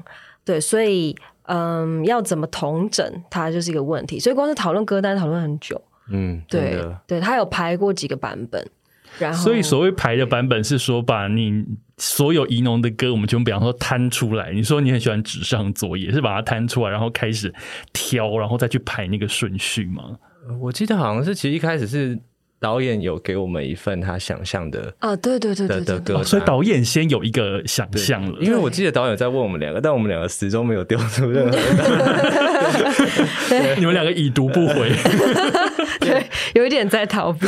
[0.46, 1.16] 对，所以
[1.48, 4.20] 嗯，要怎么同整，它就是一个问题。
[4.20, 8.66] 所以光是讨论歌单讨论很久，嗯，对，对，他有排过几个版本，
[9.20, 11.66] 然后所以所谓排的版本是说，把你
[11.98, 14.52] 所有宜农的歌，我们就比方说摊出来。
[14.52, 17.54] 你说你很喜欢纸上作业，是把它摊出来，然后开始
[17.92, 20.18] 挑，然后再去排那个顺序吗？
[20.62, 22.18] 我记得好像是，其实一开始是
[22.60, 31.58] 导演有给我们一份他想象的啊，对对对对对对的的歌哦，所以导演先有一个想象了，因为我记得导演在问我们两个，但我们两个始终没有丢出任何。
[33.78, 34.92] 你们两个已读不回。
[36.02, 36.24] 对，
[36.56, 37.48] 有一点在逃避。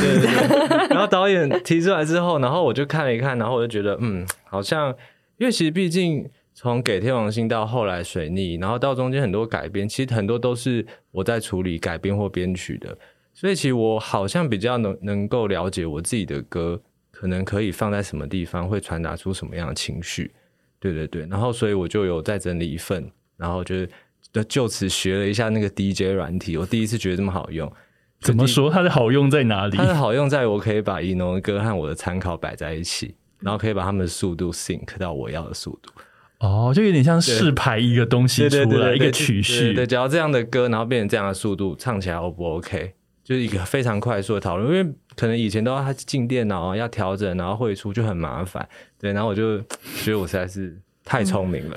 [0.90, 4.94] 然后导演提出来之后，然后我就看了一看，然后我就觉得，嗯，好像
[5.38, 12.98] 因为其实毕竟从给天王星到后来水逆，然后到中间很多改编，其实很多都是我在处理改编或编曲的，
[13.40, 20.30] 所以其实我好像比较能能够了解我自己的歌，可能可以放在什么地方，会传达出什么样的情绪。
[20.78, 23.90] 对对对，然后所以我就有再整理一份，然后就是
[24.34, 27.72] 就就此学了一下那个 DJ 软体，我第一次觉得这么好用。
[28.20, 29.78] 怎么说它的好用在哪里？
[29.78, 35.94] 它的好用在我可以把伊农的歌和我的参考摆在一起，然后可以把他们的速度 sync 到我要的速度。
[36.40, 39.74] 哦，就有点像试排一个东西出来，一个曲序。
[39.74, 42.96] 对，只要这样的歌，然后变成这样的速度，唱起来 O 不 OK？
[43.30, 48.68] 就是一个非常快速的讨论，因为可能以前都要他进电脑要调整，然后汇出就很麻烦。
[49.00, 49.60] 对，然后我就
[50.04, 51.76] 觉得我实在是太聪明了，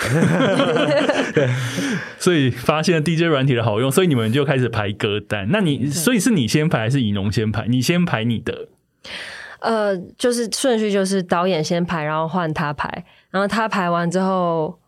[1.35, 1.47] 对，
[2.19, 5.47] 所以发现了 DJ 软体的好用，所以你们就开始排歌单。
[5.51, 7.67] 那你，所以是你先排还是以农先排？
[7.69, 8.69] 你先排你的？
[9.61, 13.05] 呃，就是顺序就是导演先排，然后换他排。
[13.31, 14.81] 然后他排完之后，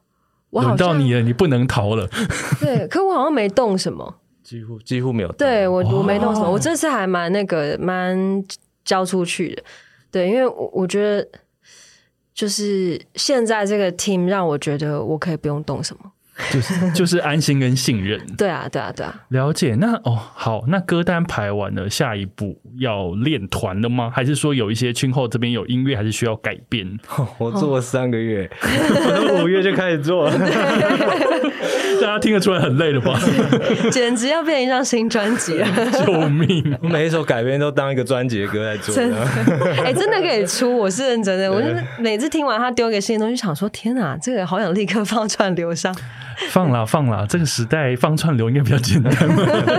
[0.53, 2.09] 轮到你了，你不能逃了。
[2.59, 5.33] 对，可我好像没动什么，几乎几乎没有。
[5.33, 8.45] 对我我没动什么，我这次还蛮那个蛮
[8.85, 9.65] 交出去的。
[10.13, 11.27] 对，因为我我觉得
[12.33, 16.13] 就是现在这个 team 让我觉得我可以不用动什么。
[16.51, 19.77] 就是 就是安心跟信任，对啊对啊对啊，了解。
[19.77, 24.11] 那哦好，那歌单排完了，下一步要练团了吗？
[24.15, 26.99] 还是说有一些群后这边有音乐，还是需要改编？
[27.39, 30.29] 我做了三个月， 我五月就开始做，
[32.01, 33.19] 大家听得出来很累了吧？
[33.91, 35.67] 简直要变一张新专辑了！
[36.05, 36.77] 救命！
[36.83, 39.17] 我每一首改编都当一个专辑的歌在做，真的，
[39.85, 41.51] 哎，真的可以出，我是认真的。
[41.51, 45.95] 我就是每次听完他丢给新的东西，想说天哪，这个好想立刻放串流上。
[46.51, 49.13] 放啦放啦，这个时代放串流应该比较简单。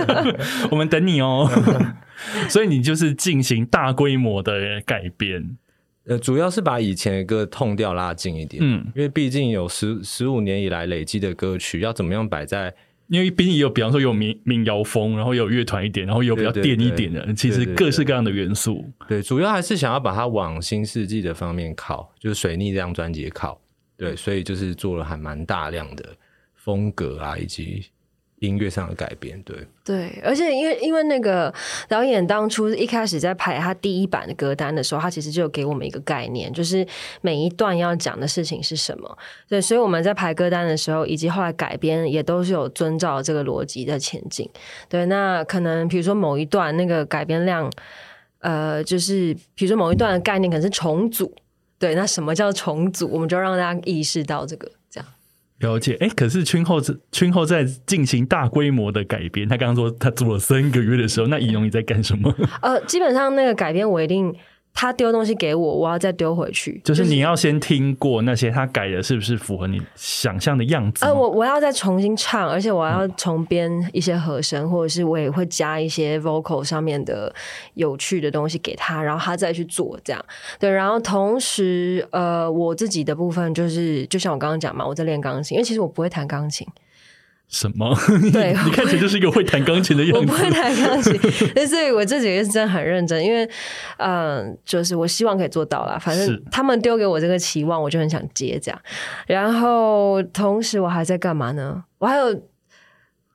[0.70, 1.50] 我们等你哦。
[2.48, 5.56] 所以你就是进行大规模的改编，
[6.06, 8.62] 呃，主要是把以前的歌痛调拉近一点。
[8.64, 12.74] 嗯，因为毕竟有十十五年以来累积的歌曲，要怎么样摆在？
[13.08, 18.84] 因为毕竟有，比方说有民民谣风，然后有乐团一点，然后有比较电一点的，其实各式各样的元素。
[19.06, 23.60] 对，主要还是想要把它往新世纪的方面靠，就是水逆这张专辑靠。
[23.96, 26.04] 对，所以就是做了还蛮大量的。
[26.66, 27.86] 风格啊，以及
[28.40, 31.54] 音乐上的改变，对对，而且因为因为那个
[31.88, 36.84] 导演当初一开始在排他第一版的歌单的时候，他其实就给我们一个概念，就是
[37.20, 39.16] 每一段要讲的事情是什么。
[39.48, 44.50] 对，所以我们在排歌单的时候，以及后来改编，也都是有遵照这个逻辑在前进。
[44.88, 47.72] 对，那可能比如说某一段那个改编量，
[48.40, 51.32] 呃，就是比如说某一段的概念可能是重组，
[51.78, 53.08] 对，那什么叫重组？
[53.10, 54.70] 我们就让大家意识到这个。
[55.60, 56.80] 了解，哎，可是群后
[57.12, 59.48] 群后在进行大规模的改编。
[59.48, 62.34] 他刚刚说他做了三个月的时候，那仪容你在干什么？
[62.62, 64.34] 呃，基本上那个改编我一定。
[64.76, 66.78] 他丢东西给我，我要再丢回去。
[66.84, 71.04] 就是你要先听过那些他改的是不是符合你想象的样子？
[71.06, 77.34] 呃，我我要再重新唱，而且我要重编一些和声，或者是我也会加一些 vocal 上面的
[77.72, 80.22] 有趣的东西给他，然后他再去做这样。
[80.60, 86.66] 对，然后同时，呃，我自己的部分就是，就像我刚刚讲嘛，我在练钢琴，因为其实我不会弹钢琴。
[87.48, 87.96] 什么？
[88.32, 90.18] 对，你看起来就是一个会弹钢琴的样子。
[90.18, 91.18] 我不会弹钢琴，
[91.66, 93.48] 所以我这几个月是真的很认真，因为，
[93.98, 95.98] 嗯，就是我希望可以做到啦。
[95.98, 98.80] 反正他们丢给我这个期望，我就很想接这样。
[99.26, 101.84] 然后同时我还在干嘛呢？
[101.98, 102.42] 我还有，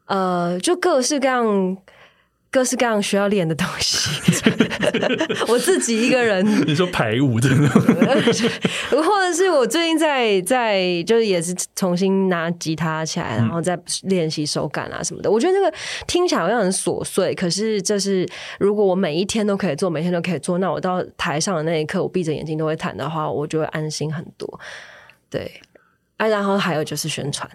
[0.05, 1.77] 呃，就各式各样。
[2.51, 4.09] 各式各样需要练的东西，
[5.47, 6.45] 我自己一个人。
[6.67, 7.69] 你说排舞真的，
[8.91, 15.31] 或者是我最近在在就是也是重新拿吉他起来，然后再练习手感啊什么的。
[15.31, 15.73] 我觉得这个
[16.05, 18.27] 听起来好像很琐碎，可是这是
[18.59, 24.59] 如果我每一天都可以做，每天都可以做，那我到台上的那一刻，我闭着眼睛都会弹的话，我就会安心很多。
[25.29, 25.49] 对，
[26.17, 27.49] 啊，然后还有就是宣传。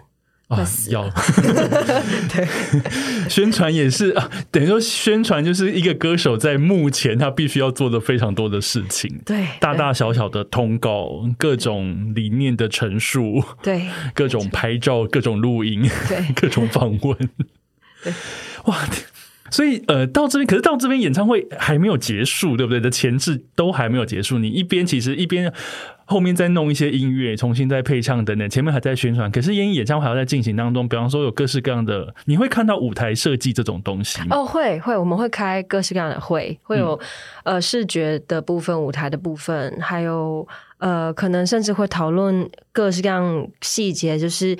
[0.47, 1.09] 啊，要
[2.33, 2.47] 对。
[3.29, 17.17] 宣传也是啊，等于说宣传就是一个歌手在目前他必须要做的非常多的事情，对，大大小小的通告，各种理念的陈述，对，各种拍照，各种录音，对， 各种访问，
[18.03, 18.13] 对，
[18.65, 18.77] 哇。
[19.49, 22.81] 所以，呃，到这边，可是到这边演唱会还没有结束，对不对？
[22.81, 25.53] 的前置都还没有结束，你一边其实一边
[26.07, 29.29] 后面再弄一些音乐，重新再配唱等等，前面还在宣传。
[29.29, 36.99] 可是，演演唱会还要在进行当中，比方说有各式各样的，你会看到舞台设计这种东西哦，会会，我们会开各式各样的会，会有
[37.43, 44.57] 呃视觉的部分、舞台的部分，还有呃，可能甚至会讨论各式各样细节，就是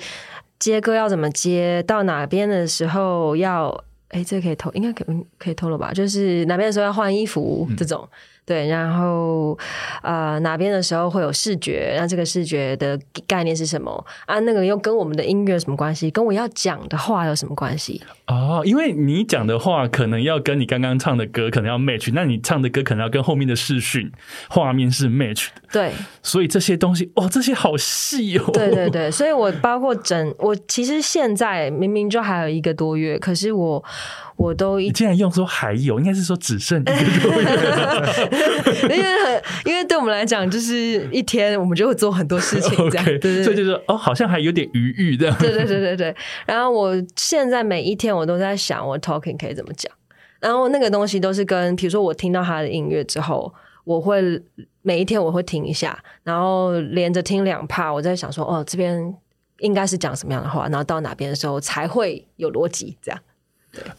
[0.58, 3.84] 接歌要怎么接，到哪边的时候要。
[4.10, 5.04] 哎，这个可以偷，应该可
[5.36, 5.92] 可以偷了吧？
[5.92, 8.08] 就是哪边的时候要换衣服这种，
[8.48, 9.56] 对，然后
[10.00, 14.40] 呃哪边的时候会有视觉，那这个视觉的概念是什么啊？
[14.40, 16.10] 那个又跟我们的音乐有什么关系？
[16.10, 18.00] 跟我要讲的话有什么关系？
[18.26, 24.10] 哦，因为你讲的话可能要跟你刚刚唱的歌可能要 match，那你唱的歌可能要跟后面的视讯
[24.48, 25.92] 画面是 match 的，对，
[26.22, 28.50] 所以这些东西哇，这些好细哦。
[28.54, 33.84] 对对对， 所以我包括整我其实现在明明就还有一个多月，可是我
[34.38, 37.48] 我都一你竟然用说还有，应该是说只剩一个多月。
[38.96, 43.42] 因为很因为对我们来讲，就是一天我们就会做很多事情， 这样对对。
[43.42, 45.36] 所以就是哦，好像还有点余裕这样。
[45.38, 46.16] 对对对对对，
[46.46, 49.92] 然后我现在每一天我都在想，我 talking 可以怎么讲。
[50.38, 54.40] 然后那个东西都是跟，比如说我听到他的音乐之后，我会
[54.82, 59.12] 每一天我会听一下，然后连着听两趴，我在想说，哦，这边
[59.58, 63.20] 应该是讲什么样的话，然后到哪边的时候才会有逻辑，这样。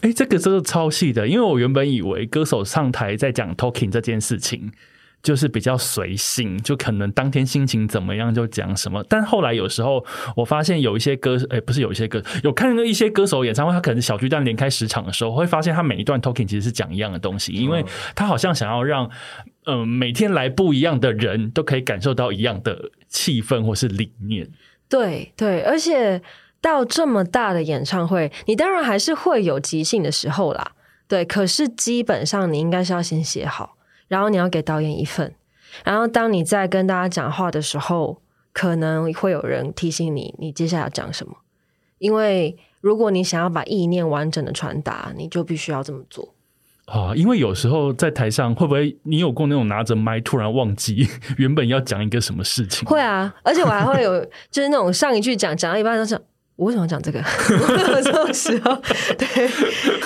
[0.00, 4.72] 哎，这个真的超细的，因为我原本以为歌手上台在讲 talking 这件事情。
[5.22, 9.04] 就是比较随性，就可能当天心情怎么样就讲什么。
[9.06, 10.02] 但后来有时候
[10.34, 19.04] 我发现有一些歌，哎、不是有一些歌，有看到一些歌手演唱会，他可能小巨蛋连开十场的时候，会发现他每一段 talking 其实是讲一样的东西，因为他好像想要让
[19.66, 24.48] 嗯、呃每天来不一样的人都可以感受到一样的气氛或是理念。
[24.88, 26.22] 对对，而且
[26.60, 30.72] 到这么大的演唱会，你当然还是会有即兴的时候啦。
[31.08, 35.34] 对，可是基本上你应该是要先写好，然后你要给导演一份，
[35.84, 41.34] 然后当你在跟大家讲话的时候，可能会有人提醒你，你接下来要讲什么。
[41.98, 46.34] 因为如果你想要把意念完整的传达，你就必须要这么做。
[46.84, 51.08] 啊，因为有时候在台上，会不会你有过那种拿着麦突然忘记
[51.38, 52.88] 原本要讲一个什么事情？
[52.88, 56.20] 会啊，而且我还会有， 就是那种上一句讲讲到一半都是。
[56.60, 57.18] 我为什么要讲这个？
[58.04, 58.76] 这种时候，
[59.16, 59.48] 对，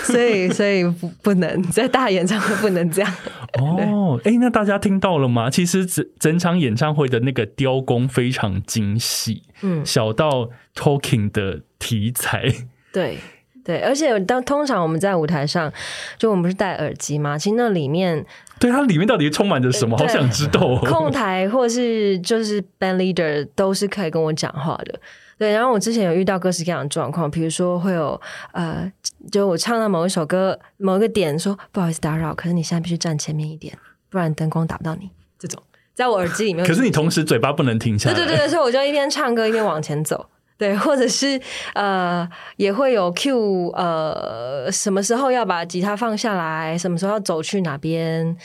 [0.04, 3.12] 所以所以不不能在大演唱会不能这样。
[3.58, 5.50] 哦，哎，那大家听到了吗？
[5.50, 12.44] 其实整整场演唱会的那个雕工非常精细，嗯，小到 talking 的题材，
[12.92, 13.18] 对
[13.64, 15.72] 对，而且当通常我们在舞台上，
[16.18, 17.36] 就我们不是戴耳机吗？
[17.36, 18.24] 其实那里面
[18.60, 19.98] 对它里面到底充满着什么？
[19.98, 20.78] 好想知道哦。
[20.86, 25.00] 控台或是就是 band leader 都是可以跟我讲话的。
[25.38, 28.20] 对，然后我之前有遇到各式各样的状况，比如说会有
[28.52, 28.90] 呃，
[29.30, 33.76] 就我唱到某一首歌某一个点说不好意思打扰，可是你现在必须站前面一点，
[34.08, 35.10] 不然灯光打不到你。
[35.38, 35.62] 这种
[35.94, 40.28] 在我耳机里面，可是你同时嘴巴不能停下来，对对对，所以我就一边唱歌一边往前走。
[40.56, 41.38] 对，或者是
[41.74, 42.26] 呃，
[42.56, 48.36] 也会有 Q 呃，什么时候要把吉他放下来，什么时候要走去哪边？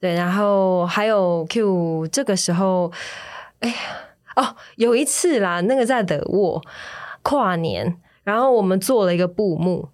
[0.00, 2.90] 对，然后还有 Q 这个时候，
[3.60, 3.74] 哎呀，
[4.38, 6.62] 哦，有一次啦，那个在德沃
[7.22, 9.88] 跨年，然后我们做了一个布幕，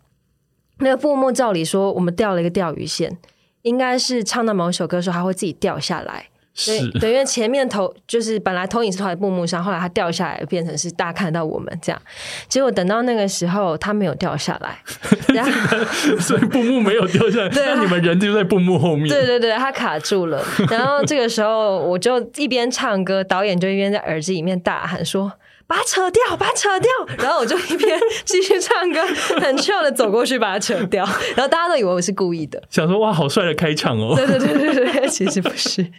[0.78, 3.16] 那个布幕照理说我们钓了一个钓鱼线，
[3.62, 6.28] 应该是唱到某首歌的时候，它会自己掉下来。
[6.54, 12.00] 对是对，因为前面投就是本来投影是投在布幕上，后来它掉下来变成是大家看到我们这样。
[12.48, 14.78] 结果等到那个时候，它没有掉下来，
[15.34, 15.50] 然后
[16.20, 19.08] 所以布幕没有掉下来，对那你们人就在布幕后面。
[19.08, 20.44] 对对对，它卡住了。
[20.70, 25.32] 然后这个时候我就一边唱歌，导演就一边在耳机里面大喊说。
[25.66, 29.00] 把它扯掉，把它扯掉，然后我就一边继续唱歌，
[29.40, 31.04] 很 chill 的走过去把它扯掉，
[31.34, 32.62] 然后大家都以为我是故意的。
[32.68, 34.14] 想说哇，好帅的开场哦！
[34.14, 35.90] 对对对对对，其实不是。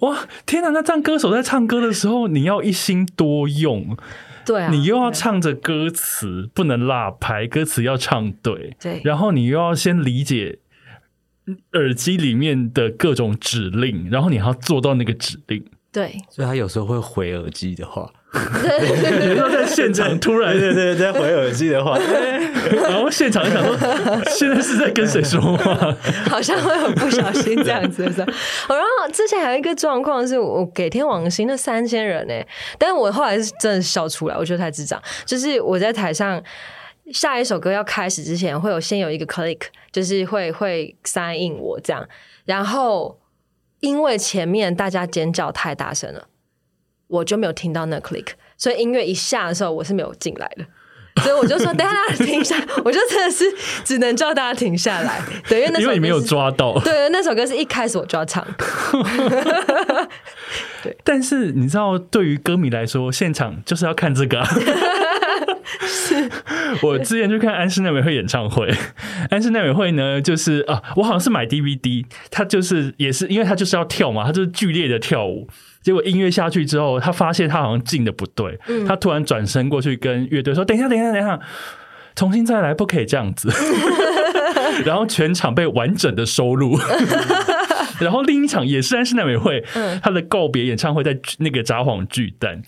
[0.00, 0.70] 哇，天哪！
[0.70, 3.96] 那这样歌手在唱歌的时候，你要一心多用，
[4.46, 10.58] 对啊，你又要唱着歌词，不能落拍，歌词要唱对，对然后你又要先理解
[11.72, 15.64] 耳机里面的各种指令，然后你还要做到那个指令。
[15.90, 21.98] 对所以他有时候会回耳机的话，对比如说在现场突然，对对，在回耳机的话，
[22.82, 23.74] 然后现场想说，
[24.26, 25.96] 现在是在跟谁说话？
[26.28, 28.26] 好像会很不小心这样子的时候。
[28.74, 32.34] 然后之前还有一个状况是我给天王星那三千人呢、
[32.78, 35.02] 但是我后来是真的笑出来，我觉得太智障。
[35.24, 36.40] 就是我在台上
[37.12, 39.60] 下一首歌要开始之前，会有先有一个 click，
[39.90, 42.06] 就是会会 sign in 我这样，
[42.44, 43.18] 然后
[43.80, 46.28] 因为前面大家尖叫太大声了，
[47.06, 50.64] 我就没有听到那 click，所以音乐一下的时候我是没有进来的。
[51.22, 53.44] 所以我就说，等下大家停下， 我就真的是
[53.84, 56.78] 只能叫大家停下来，对，因为那首因为你没有抓到。
[56.78, 58.46] 对，那首歌是一开始我就要唱
[60.84, 64.48] 对，但是你知道，对于歌迷来说，现场就是要看这个、啊。
[66.82, 68.72] 我之前去看安室奈美惠演唱会，
[69.30, 75.48] 安室奈美惠呢，就是啊，我好像是买 DVD，他就是也是因为他就是要跳嘛，他就是剧烈的跳舞。
[75.80, 81.38] 结果音乐下去之后，他发现他好像进的不对，他突然转身过去跟乐队说：“等一下，等一下，等一下，
[82.14, 83.48] 重新再来，不可以这样子。
[84.84, 86.78] ”然后全场被完整的收录。
[88.00, 92.62] 然后另一场也是安室奈美惠，嗯她的告别演唱会在那个札幌巨蛋，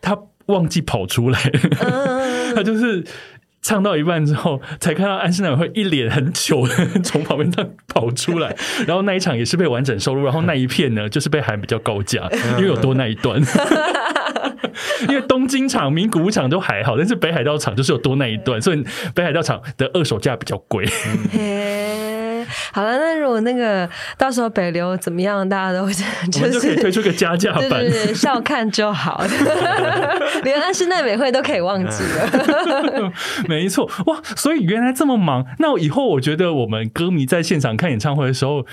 [0.00, 1.40] 她忘记跑出来，
[1.80, 3.04] 嗯他就是。
[3.60, 8.56] 唱到一半之后，才看到安室奈美惠一脸很糗的 从旁边那跑出来，
[8.86, 13.42] 然后那一场也是被完整收录，然后那一片呢就是被喊比较高价，因为有多那一段。
[15.08, 18.82] 因为东京场、名古屋场都还好，但是北海道场就是有多那一段，所以
[19.12, 20.86] 北海道场的二手价比较贵。
[22.48, 25.86] 嘿， 好了，那如果那个到时候北流怎么样，大家都
[26.32, 28.06] 就是就可以推出个加价版对对。
[28.06, 29.22] 对，笑看就好，
[30.42, 33.12] 连安室奈美惠都可以忘记了。
[33.48, 34.20] 没错，哇！
[34.36, 38.64] 所以原来这么忙，那以后我觉得我们歌迷在现场看演唱会的时候，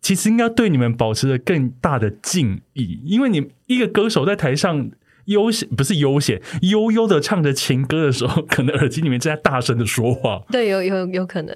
[0.00, 4.90] 其实应该对你们保持着更大的敬意，因为你一个歌手在台上
[5.26, 10.42] 悠闲不是悠闲，悠悠的唱着情歌的时候，可能耳机里面正在大声的说话。
[10.50, 11.54] 对，有有有可能。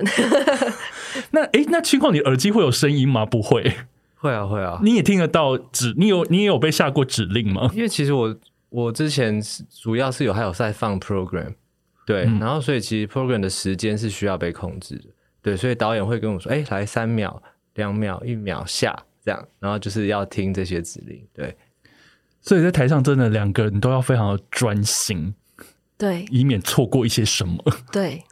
[1.32, 3.24] 那诶，那情况你耳机会有声音吗？
[3.26, 3.72] 不会，
[4.16, 7.70] 会啊会啊，你也听得到指，你有你也有被下过指令吗？
[7.74, 8.36] 因为其实我
[8.70, 11.54] 我之前是主要是有还有在放 program，
[12.06, 12.38] 对，嗯。
[12.38, 15.04] 然后所以其实 program 的时间是需要被控制的，
[15.42, 17.42] 对，所以导演会跟我说，哎、来三秒、
[17.74, 21.56] 两秒、一秒下这样，然后就是要听这些指令，对，
[22.40, 25.34] 所以在台上真的两个人都要非常的专心，
[25.99, 27.62] 对以免错过一些什么。
[27.92, 28.22] 对，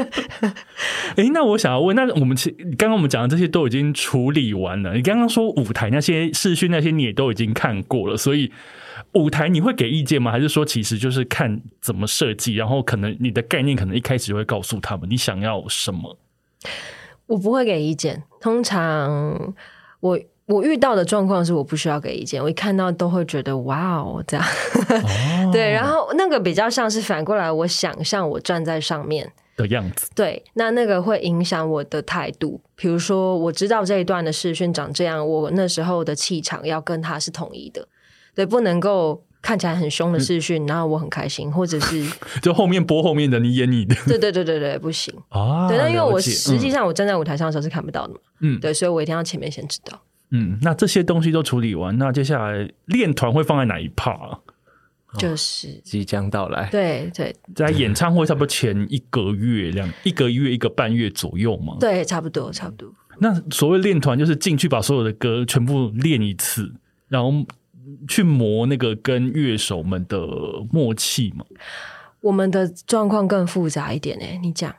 [1.16, 4.94] 诶，那我想要问，那我们其刚刚我们讲的这些都已经处理完了。
[4.94, 8.50] 你刚刚说舞台那些视讯那些你也都已经看过了，所以
[9.12, 10.32] 舞台你会给意见吗？
[10.32, 16.18] 还是说其实就是看怎么设计，然后可能你的概念可能一开始就会告诉他们你想要什么？
[17.26, 18.22] 我不会给意见。
[18.40, 19.54] 通常
[20.00, 20.18] 我
[20.48, 24.44] 我遇到的状况是我不需要给意见，我一看到都会觉得哇哦这样。
[24.44, 29.30] 哦 对，然后那个比较像是反过来，我想象我站在上面。
[29.56, 32.60] 的样子，对，那那个会影响我的态度。
[32.76, 37.88] 比如说，我知道这一段的视讯长这样，我那时候的气场要跟他是统一的，
[38.36, 42.08] 对，不能够看起来很凶的视讯，然后我很开心，或者是
[42.40, 45.12] 就后面播后面的，你演你的对对对对对，不行。
[45.30, 45.66] 啊。
[45.66, 50.00] 对，那因为我实际上我站在舞台上的时候是看不到的嘛，嗯对，所以我一定要前面先知道。
[50.30, 54.30] 嗯，那这些东西都处理完，那接下来练团会放在哪一 part？
[54.30, 54.38] 啊
[55.16, 61.78] 就是即将到来，对对在演唱会差不多前一个月、两 一个月、一个半月左右嘛。
[61.80, 62.92] 对，差不多差不多。
[63.18, 66.74] 那所谓练团，就是进去把所有的歌全部练一次，
[67.08, 67.32] 然后
[68.06, 70.18] 去磨那个跟乐手们的
[70.70, 71.42] 默契嘛。
[72.20, 74.74] 我们的状况更复杂一点诶，你讲。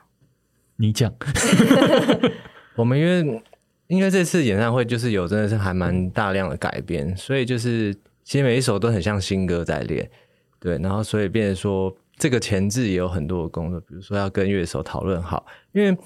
[0.76, 1.12] 你讲，
[2.76, 3.42] 我们因为
[3.90, 10.08] 因为这次演唱会就是有真的是还蛮大量的改编，所以就是其实每一首都很像新歌在练，
[10.60, 15.98] 对，然后所以变成说这个前置也有很多的工作，比如说要跟乐手讨论好，因为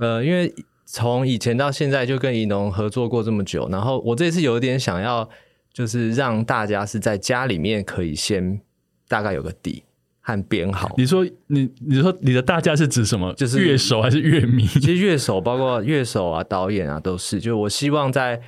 [0.00, 0.52] 呃因为
[0.84, 5.28] 从以前到现在就跟怡农合作过这么久，然后我这次有点想要
[5.72, 8.60] 就是让大家是在家里面可以先
[9.06, 9.84] 大概有个底
[10.28, 13.32] 和编好，你说你你说你的大家是指什么？
[13.32, 14.66] 就是乐手还是乐迷？
[14.66, 18.38] 其实乐手包括乐手啊、导演啊都是，就是我希望在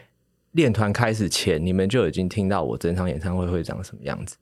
[0.52, 4.36] 练团开始前，你们就已经听到我整场演唱会会长什么样子。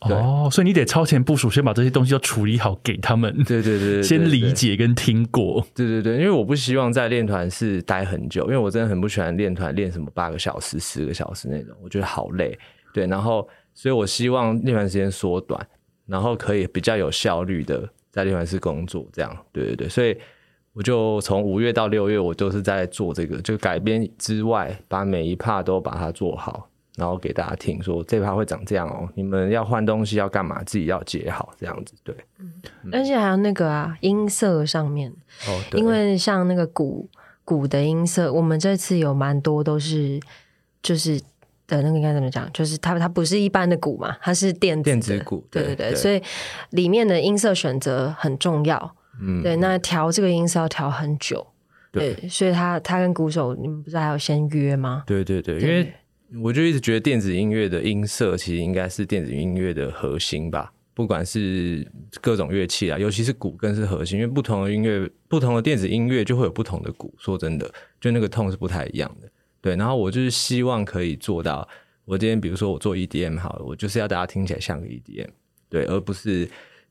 [0.00, 4.52] 哦，所以你得超前部署，先把这些东西都处理好，给他们对对对对对先理。
[4.52, 5.66] 解跟听过。
[5.74, 12.56] 对对对，因为我不希望在练团是待很久，因为我真的很不喜欢练团练什么八个小时、十个小时那种，我觉得好累。
[12.92, 15.66] 对，然后所以我希望练团时间缩短，
[16.06, 19.36] 然后可以比较有效率的在练团室工作，这样。
[19.52, 20.16] 对对对，所以
[20.72, 31.94] 我就从五月到六月，我都是在做这个，就改编之外，把每一 part 都把它做好，然后给大家听，说这 part 会长这样哦，你们要换东西要干嘛，自己要解好，这样子。
[32.04, 32.14] 对，
[32.92, 35.10] 而且还有那个啊，音色上面，
[35.48, 35.80] 哦，对。
[35.80, 37.08] 因为像那个鼓
[37.44, 40.20] 鼓的音色，我们这次有蛮多都是
[40.82, 41.20] 就是
[41.66, 42.50] 的那个应该怎么讲？
[42.52, 46.22] 就是它它不是一般的鼓嘛，它是电子电子鼓对对对，所以
[46.70, 48.96] 里面的音色选择很重要。
[49.20, 51.46] 嗯对，那调这个音色要调很久。
[51.90, 55.02] 对对，所以他他跟鼓手，你们不是还要先约吗？
[55.06, 55.90] 对对对，因为
[56.42, 61.90] 我就一直觉得电子音乐的音色其实应该是电子音乐的核心吧，不管是
[62.20, 67.14] 各种乐器啊，尤其是鼓更是核心，因为不同的音乐、不同的电子音乐就会有不同的鼓。
[67.16, 67.66] 说真的，
[67.98, 69.28] 就那个痛是不太一样的。
[69.66, 71.68] 对，然后我就是希望可以做到，
[72.04, 75.26] 我今天比如说我做 EDM 好了，我就是要大家听起来像个 EDM，
[75.68, 76.48] 对，而不是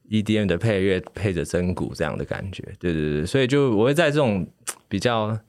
[0.10, 2.62] EDM 的配乐配着真鼓这样的感觉。
[2.78, 4.46] 对对对，所以就我会在这种
[4.90, 5.40] 比较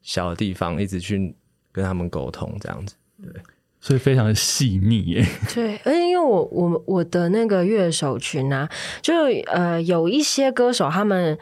[0.00, 1.34] 小的地方一直去
[1.72, 2.94] 跟他们沟通，这样子。
[3.20, 3.32] 对
[3.80, 5.26] 所以非常的细腻耶。
[5.52, 8.70] 对，而且因为我我我的那个乐手群啊，
[9.02, 9.12] 就
[9.46, 11.36] 呃有一些歌手他们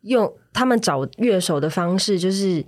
[0.00, 2.64] 用他们找乐手的方式，就是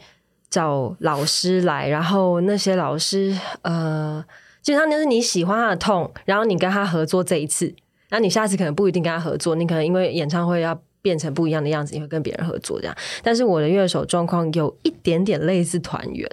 [0.51, 4.25] 找老师来，然后那些老师呃，
[4.61, 7.73] 基本上就是你喜欢他的痛，然后你跟他合作这一次，
[8.11, 12.97] 那你下次可能不一定跟他合作，你可能因为演唱会要变成不一样的样子，你会跟别人合作这样。
[13.23, 16.29] 但是我的乐手状况有一点点类似团员，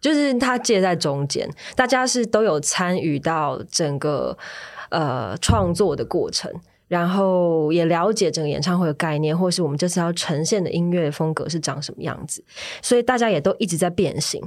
[0.00, 4.36] 就是他介在中间，大家是都有参与到整个
[4.90, 6.52] 呃创作的过程。
[6.94, 12.44] 然后也了解整个演唱会的概念，或是我们这次要呈现的音乐风格是长什么样子，
[12.80, 14.40] 所以大家也都一直在变形。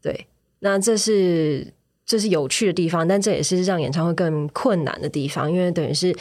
[0.00, 0.26] 对，
[0.60, 1.74] 那这是。
[2.04, 6.14] 这是有趣的地方，但这也是让演唱会更困难的地方，因为等于是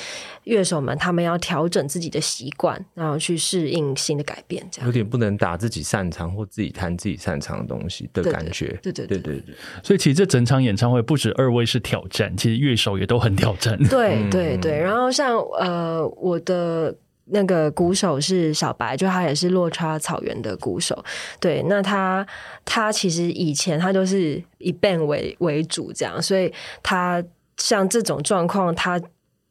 [0.44, 8.80] 乐手们他们要调整自己的习惯，然后去适应新的改变，这样有点不能打自己擅长或自己弹自己擅长的东西的感觉。
[8.82, 13.78] 对对对对对，所以其实这整场演唱会不止二位是挑战，其实乐手也都很挑战。
[13.90, 16.96] 对对对，然后像呃我的。
[17.26, 21.04] 那个鼓手是小白，就他也是落差草原的鼓手。
[21.40, 22.26] 对，那他
[22.66, 26.54] 他其实以前他都是以 band 为为主这样，所以
[26.84, 27.24] 他
[27.58, 29.00] 像这种状况，他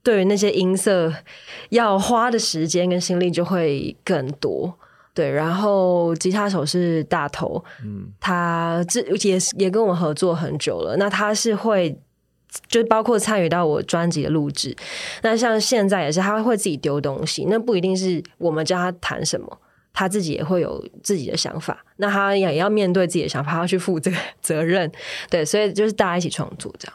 [0.02, 1.12] 对于那些音色
[1.70, 4.74] 要花的时间跟心力就会更多。
[5.14, 11.98] 对，然后吉他手是大头，嗯，他这也也跟我合作很久了，那他是会。
[12.68, 14.74] 就包括参与到我专辑的录制，
[15.22, 19.60] 那像现在也是，他会自己丢东西，那不一定是我们教他谈什么，
[19.92, 24.90] 他自己也会有自己的想法，那他也要面对自己的想法，他要去负这个 责任，
[25.28, 26.94] 对，所以就是大家一起创作这样。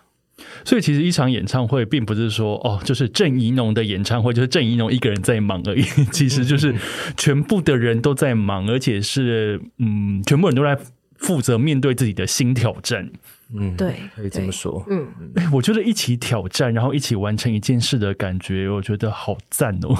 [0.65, 5.81] 所以其实一场演唱会并不是说哦，就是郑怡农的演唱会，就是郑怡农一个人在忙而已，
[6.11, 6.75] 其实就是
[7.15, 10.77] 全部的人都在忙，而且是嗯，全部人都在
[11.17, 13.09] 负责面对自己的新挑战。
[13.53, 14.83] 嗯，对，可以这么说。
[14.89, 19.95] 嗯，哎，我觉得一起挑战，然后一起完成一件事的感觉，我觉得好赞哦。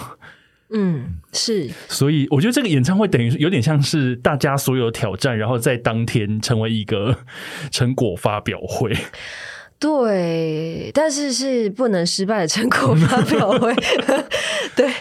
[0.71, 1.69] 嗯，是。
[1.87, 7.19] 所以我觉得这个演唱会等于有点像是大家所有挑战，然后在当天成为一个
[7.69, 8.91] 成果发表会。
[9.77, 13.75] 对，但是是不能失败的成果发表会。
[14.75, 14.91] 对，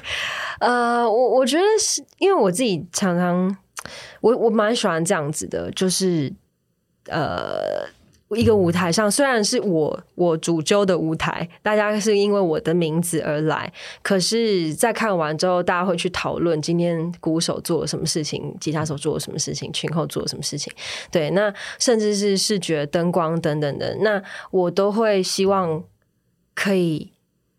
[0.59, 3.57] 呃，我我觉得是因为我自己常常，
[4.25, 6.33] 我我蛮喜欢这样子的，就是
[7.09, 7.87] 呃。
[8.31, 13.73] 一个舞台上，虽然是我我主揪的舞台，大家是因为我的名字而来，
[14.03, 20.73] 可是，在看完之后，大家会去讨论今天鼓手做了什么事情，吉他手做了什么事情，群后做了什么事情。
[21.13, 24.21] 对，那甚至是视觉、灯光等等的，那
[24.51, 25.85] 我都会希望
[26.57, 27.13] 可以，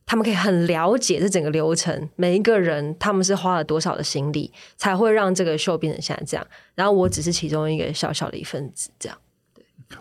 [0.06, 6.46] 他们可以很了解这整个流程，每一个人他们是花了多少的心力，才会让这个秀变成现在这样。
[6.76, 9.18] 然后我只是其中一个小小的一份子，这样。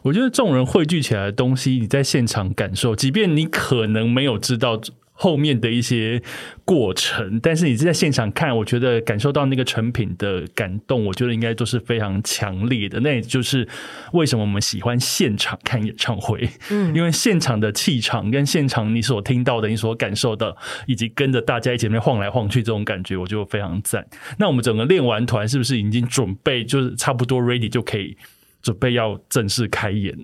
[0.02, 4.80] 我觉得众人汇聚起来的东西，你在现场感受，即便你可能没有知道
[5.16, 6.20] 后面的一些
[6.64, 12.98] 过程，但是你在现场看，我觉得感受到那个成品的感动，我觉得应该都是非常强烈的。
[12.98, 13.66] 那也就是
[14.12, 20.56] 为什么我们喜欢现场看演唱会，嗯，因为现场的气场跟现场你所听到的、你所感受的，
[20.86, 24.04] 以及跟着大家一起面晃来晃去这种感觉，我就非常赞。
[24.38, 28.16] 那我们整个练完团是不是已经准备，就是差不多 ready 就可以？
[28.62, 30.16] 准备要正式开演，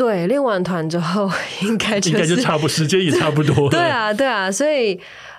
[0.00, 1.30] 对，练完团之后
[1.60, 3.68] 应该应该就差不时间也差不多。
[3.68, 4.98] 对啊，对啊，所以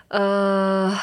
[0.09, 0.95] 呃，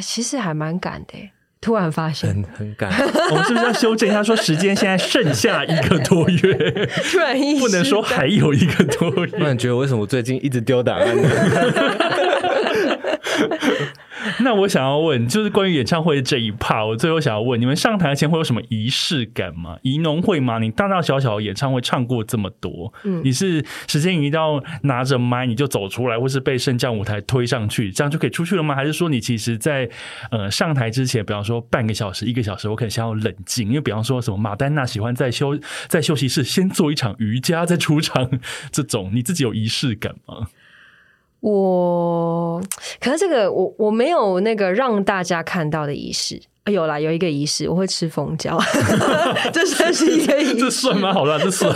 [0.00, 1.30] 其实还蛮赶的。
[1.60, 2.88] 突然发现很很赶，
[3.32, 4.22] 我们是不是要修正一下？
[4.22, 9.32] 说时间现在剩下一个多月， 突然不能说还有一个多月。
[9.32, 11.28] 突然觉得为什么我最近一直丢档案呢？
[14.40, 19.78] 那我想要问，就是关于演唱会这一 part，我最后想要问，你们上台前会有什么仪式感吗？
[19.82, 20.58] 仪农会吗？
[20.58, 28.74] 你大大小小的演唱会唱过这么多，嗯，你是时间一到拿着麦你就走出来，或是被升降舞台推上去，这样就可以出去了吗？
[28.74, 29.88] 还是说你其实，在
[30.30, 35.58] 呃上台之前，比方说半个小时、一个小时，我可能想要冷静，因为比方说什么马丹娜喜欢在休
[35.88, 38.30] 在休息室先做一场瑜伽再出场，
[38.72, 40.48] 这种你自己有仪式感吗？
[41.48, 42.60] 我
[43.00, 48.58] 可是这个我我没有那个让大家看到的仪式，有啦，有一个仪式，我会吃蜂胶，
[49.54, 51.72] 这算是一个仪式，这算蛮好的，这算，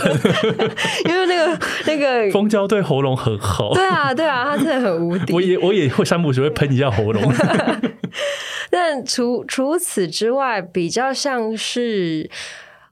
[1.07, 7.33] 因为那个那个蜂胶对喉咙很好，对啊对啊，它真的很无敌，我也我也会三步时会喷一下喉咙，
[8.69, 12.29] 但除除此之外，比较像是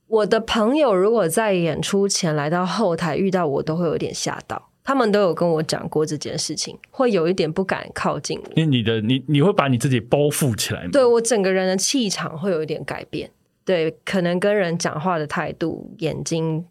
[0.08, 4.69] 我的朋友，如果在演出前来到后台遇到我，都会有点吓到。
[4.84, 13.30] 他们都有跟我讲过这件事情，会有一点不敢靠近我，因为你的你你会把你自己包覆起来吗，对我整个人的气场会有一点改变，
[13.64, 16.66] 对，可能跟人讲话的态度，眼睛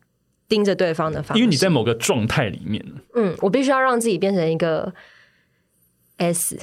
[0.49, 2.85] 盯着对方的方，因为你在某个状态里面，
[3.15, 4.93] 嗯，我必须要让自己变成一个
[6.17, 6.59] S，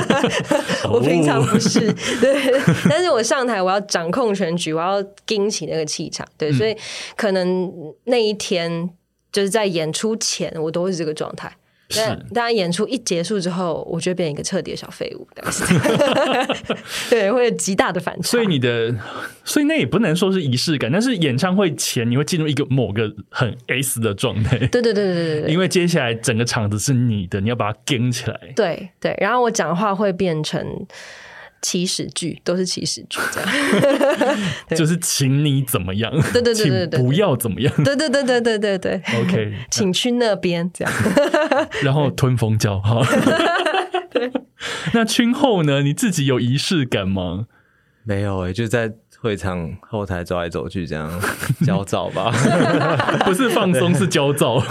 [0.88, 2.52] 我平常不是对，
[2.88, 6.74] 但是我上台我要掌控全局，我要盯起那个气场，对，所以
[7.16, 7.70] 可能
[8.04, 8.88] 那一天
[9.32, 11.52] 就是在演出前，我都是这个状态。
[11.92, 15.26] 但当然，演出一结束之后，我就变成一个彻底的小废物，
[17.10, 18.22] 对，会有极大的反差。
[18.22, 18.94] 所以你的，
[19.44, 24.56] 所以那也不能说是仪式感，但是演唱会前你会进入一个某个很 S 的状态。
[24.56, 28.40] 对对对对对对，因为接下来整个场子是你的，你要把它跟起来。
[28.54, 30.64] 对对，然后我讲话会变成。
[31.62, 33.50] 起始句都是起始句，这样
[34.76, 36.10] 就是请你怎么样？
[36.32, 37.72] 对对对对对，不要怎么样？
[37.84, 39.02] 对对对对对对对。
[39.22, 40.92] OK， 请去那边这样。
[41.82, 43.00] 然后吞风叫哈。
[44.92, 45.82] 那君后呢？
[45.82, 47.46] 你自己有仪式感吗？
[48.04, 51.10] 没有诶，就在会场后台走来走去，这样
[51.64, 52.30] 焦躁吧？
[53.24, 54.62] 不是放松，是焦躁。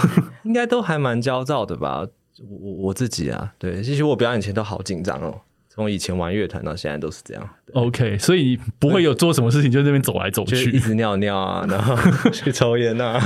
[0.42, 2.06] 应该都还蛮焦躁的吧？
[2.48, 5.40] 我我自己啊，对，其实我表演前都好紧张哦。
[5.80, 7.48] 从以前玩乐团到现在都是这样。
[7.72, 11.96] OK，所以不会有做什么事情就那边走来走去，一直尿尿啊，然后
[12.30, 13.18] 去抽烟啊。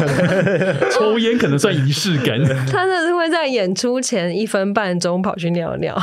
[0.92, 2.40] 抽烟可能算仪式感。
[2.70, 6.00] 他那是会在演出前一分半钟跑去尿尿。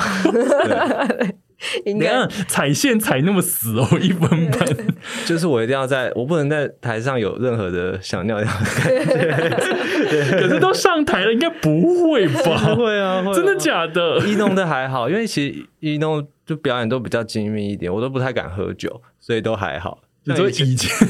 [1.86, 4.68] 你看踩线踩那么死哦，一分半。
[5.26, 10.40] 就是我一定要在，我不能在台上有任何的想尿尿的感觉。
[10.40, 12.76] 可是都上台了，应该不会吧？
[12.76, 14.20] 会啊，真的假的？
[14.20, 20.00] 一弄的还好，因为其实一弄就表演都比较精密一点，我都不太敢喝酒，所以都还好。
[20.24, 20.68] 你说以前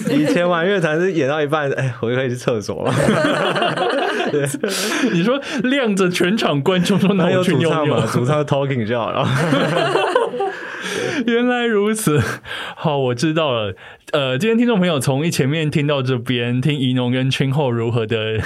[0.09, 2.93] 以前玩乐团是演到一半，哎，我就可以去厕所了。
[4.31, 4.47] 对，
[5.11, 8.05] 你说亮着全场观众说哪有主唱嘛？
[8.13, 9.27] 主唱 talking 就好了。
[11.27, 12.19] 原来如此，
[12.75, 13.75] 好，我知道了。
[14.11, 18.41] 呃，今天听众朋友从一前面听到这边，听怡农跟春后如何的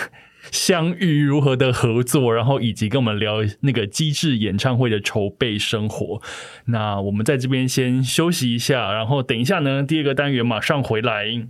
[0.52, 6.22] 相遇，如何的合作，然后以及跟我们聊那个机智演唱会的筹备生活。
[6.66, 11.48] 那我们在这边先休息一下，然后等一下呢，第二个单元马上回来。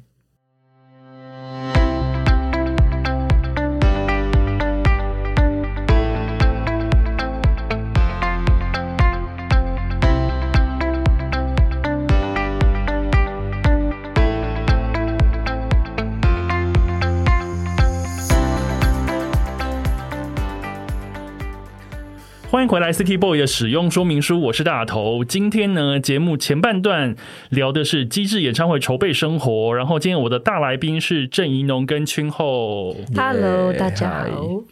[22.66, 25.24] 迎回来，City Boy 的使用说明书，我是大头。
[25.24, 27.16] 今天呢，节目前半段
[27.50, 32.96] 聊的是机智演唱会筹备生活，然后今天我的大来宾是郑怡农跟君后。
[33.16, 34.64] Hello，大家好。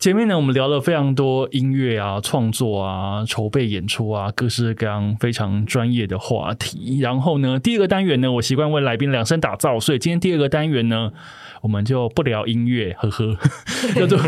[0.00, 6.98] 前面呢，我们聊了非常多音乐啊、创作啊、筹备演出啊，各式各样非常专业的话题。
[7.00, 11.12] 然后呢，第二个单元呢，我习惯为来宾量身打造，所以今天第二个单元呢。
[11.60, 13.38] 我们就不聊音乐，呵呵，
[13.94, 14.18] 叫做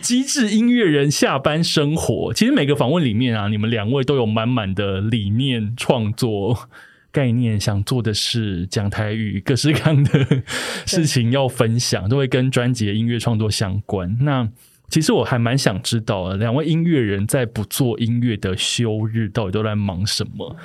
[0.00, 2.32] 机智音乐人下班生活。
[2.34, 6.68] 其实每个访问里面啊，你们两位都有满满的理念、创作
[7.10, 10.42] 概念，想做的事，讲台语，各式各样的
[10.86, 14.16] 事情要分享，都会跟专辑的音乐创作相关。
[14.20, 14.48] 那
[14.88, 20.56] 其实我还蛮想知道，两位音乐人在不做音乐的休日，到底都在忙什么？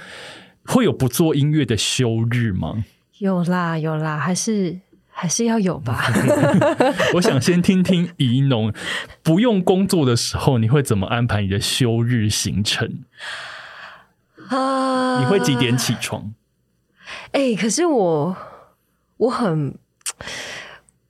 [0.66, 2.84] 会有不做音乐的休日吗？
[3.20, 4.80] 有啦，有啦，还是。
[5.20, 6.14] 还是要有吧。
[7.16, 8.72] 我想先听听怡农，
[9.24, 13.00] 不用工作的时候，你会怎么安排你的休日行程？
[14.50, 16.32] 啊，你会几点起床？
[17.32, 18.38] 哎，可是我
[19.18, 19.74] 我很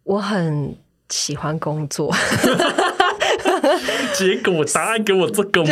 [0.04, 0.78] 我很
[1.10, 2.16] 喜欢工作。
[4.16, 5.72] 结果答案给我这个吗？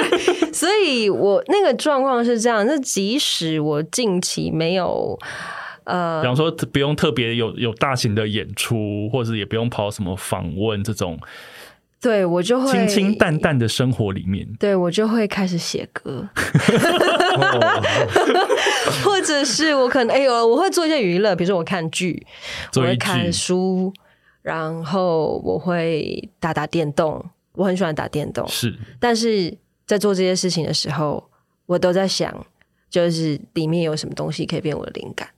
[0.52, 5.18] 所以我那个状况是这样，那即使我近期没有。
[5.90, 11.18] 呃，比方说不用特别有有大型的演出，或者也不用跑什么访问这种，
[12.00, 16.28] 对我就会清清淡淡的生活里面，对我就会开始写歌，
[19.04, 22.24] 或者是我可能哎呦，我会做一些娱乐，比如说我看剧，
[22.76, 23.92] 我会看书，
[24.42, 27.24] 然后我会打打电动，
[27.54, 31.28] 我很喜欢打电动，是，但是在做这些事情的时候，
[31.66, 32.46] 我都在想，
[32.88, 35.28] 就是里面有什么东西可以变我的灵感。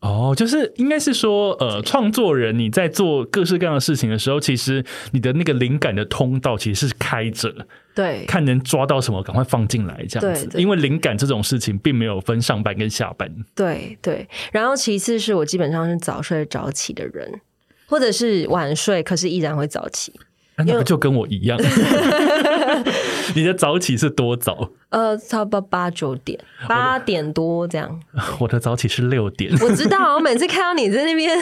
[0.00, 7.52] 哦，就是应该是说，呃，创作人你在做各式各样的事情的时候，其实你的那个灵感的通道其实是开着，
[7.94, 10.48] 对，看能抓到什么，赶快放进来这样子。
[10.60, 13.28] 因为灵感这种事情并没有分上班跟下班。
[13.54, 17.40] 对对，然后其次是我基本上是早睡早起的人，
[17.86, 20.12] 或者是晚睡，可是依然会早起。
[20.58, 21.58] 那不就跟我一样？
[23.34, 24.70] 你的早起是多早？
[24.88, 28.00] 呃，差不多八九点，八点多这样。
[28.38, 31.36] 我的早起是六点，我知道，我每次看到你在那边，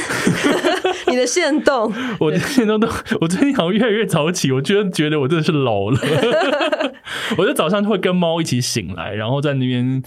[1.09, 2.89] 你的线动， 我的线动都，
[3.21, 5.99] 我最近好像越来越早起，我觉得觉得我真的是老了。
[7.37, 10.03] 我就早上会跟猫一起醒来，然后在那边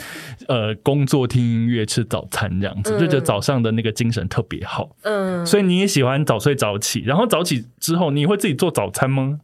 [0.47, 4.89] 呃工作、听音乐、吃早餐这样子，就觉得早上的那个精神特别好。
[5.03, 9.39] 嗯，所以你也喜欢早睡早起，然后早起之后你会自己做早餐吗？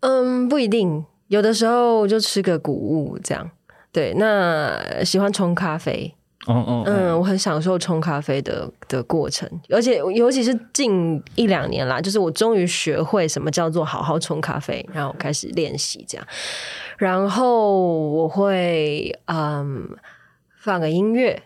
[0.00, 1.04] 嗯，不一定。
[1.30, 3.48] 有的时候就吃个谷物这样，
[3.92, 4.12] 对。
[4.14, 6.12] 那喜欢冲咖啡，
[6.48, 16.26] 嗯嗯嗯，我很享受冲咖啡的的过程，而且尤其是近一两年啦，就是我终于学会什么叫做好好冲咖啡，然后开始练习这样。
[16.98, 19.88] 然后我会嗯
[20.58, 21.40] 放个音乐，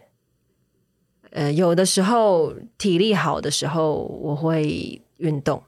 [1.33, 5.63] 呃，有的时候体力好的时候我会运动。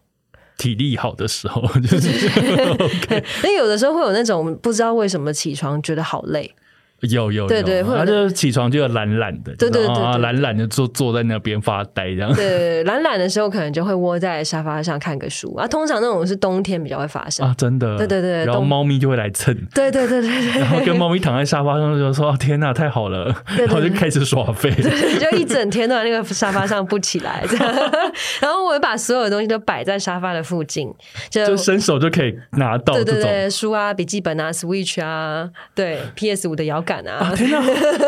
[0.59, 2.31] 体力好的时候，就是
[3.43, 6.55] 那有的时候会有那种不知道为什么起床觉得好累。
[7.01, 12.32] 有有对对，他就起床就懒懒的，对对对，懒懒的坐坐在那边发呆这样。
[12.34, 15.66] 对，懒懒的时候可能就会窝在沙发上看个书啊。
[15.68, 17.99] 通常那种是冬天比较会发生啊，真的。
[17.99, 19.55] 对对对，然后猫咪就会来蹭。
[19.74, 20.61] 对对对对对。
[20.61, 23.26] 然后跟猫咪躺在沙发上就说：“天哪，太好了！”
[23.57, 24.70] 然后就开始耍废，
[25.20, 27.44] 就一整天都在那个沙发上不起来。
[28.40, 30.92] 然后我会把所有的东西都摆在沙发的附近，
[31.30, 32.94] 就伸手就可以拿到。
[32.94, 37.34] 对对对，书啊、笔记本啊、Switch 啊，对 PS 五的摇杆啊。
[37.34, 37.61] 天哪！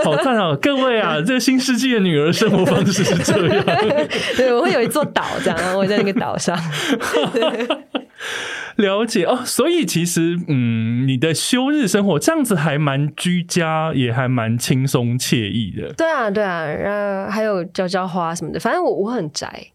[0.05, 3.64] 好赞啊，各位啊，这个新世纪的女儿生活方式是这样。
[4.39, 6.57] 对，我会有一座岛，这样，我在那个岛上。
[8.76, 15.93] 了解哦，所以其实，嗯，你的休日生活这样子还蛮居家，也还蛮轻松惬意的。
[15.95, 18.61] 对啊，对啊，然后还有浇浇花什么的。
[18.61, 19.72] 反正我我很宅，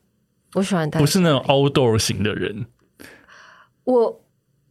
[0.53, 2.65] 我喜欢不是那种 outdoor 型的人。
[3.83, 4.21] 我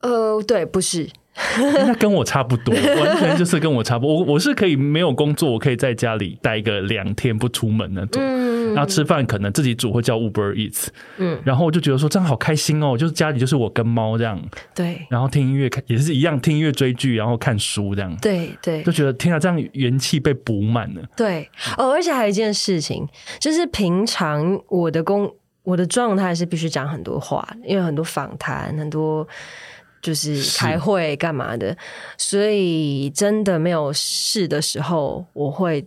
[0.01, 1.11] 呃，对，不是。
[1.59, 4.15] 那跟我差不多， 完全就是跟我差不多。
[4.15, 8.23] 我我是可以没有工作，我可以在家里待个两天不出门那种。
[8.75, 10.87] 然后吃饭可能自己煮，或叫 Uber Eats。
[11.19, 14.41] 嗯，然后我就觉得说这样好开心哦，就是家里就是我跟猫这样。
[14.75, 15.07] 对。
[15.11, 18.17] 然后听音乐，看也是一样，听音乐追剧，然后看书这样。
[18.23, 18.83] 对对。
[18.83, 21.03] 就觉得天啊，这样元气被补满了。
[21.17, 23.07] 对哦，而且还有一件事情，
[23.41, 25.31] 就是平常我的工
[25.65, 29.27] 我的状态是必须讲很多话，因为很多访谈很多。
[30.03, 31.75] 就是开会干嘛的，
[32.19, 35.87] 所以真的没有事的时候，我会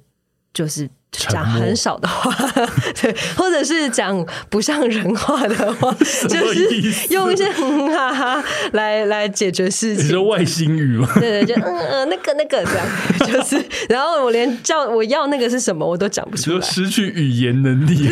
[0.54, 2.32] 就是讲很少的话，
[3.02, 5.92] 对，或者是讲不像人话的话，
[6.28, 8.44] 就是用一些哈哈
[8.74, 10.06] 来来解决事情。
[10.06, 11.10] 你说外星语吗？
[11.16, 12.88] 对对，就嗯嗯，那个那个这样，
[13.26, 18.10] 就是，然后我连叫我要那个是什么我都讲不出来，失去语言能力，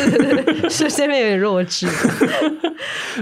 [0.70, 1.88] 是这边有点弱智。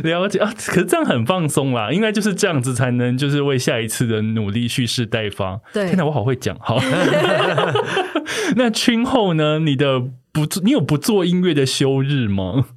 [0.03, 5.59] 了解啊，可是这样很放松啦，应该就是这样子才能就是为下一次的努力蓄势待发。
[5.73, 6.57] 对，天哪，我好会讲。
[6.59, 6.79] 好，
[8.55, 9.59] 那群后呢？
[9.59, 9.99] 你的
[10.31, 12.67] 不做，你有不做音乐的休日吗？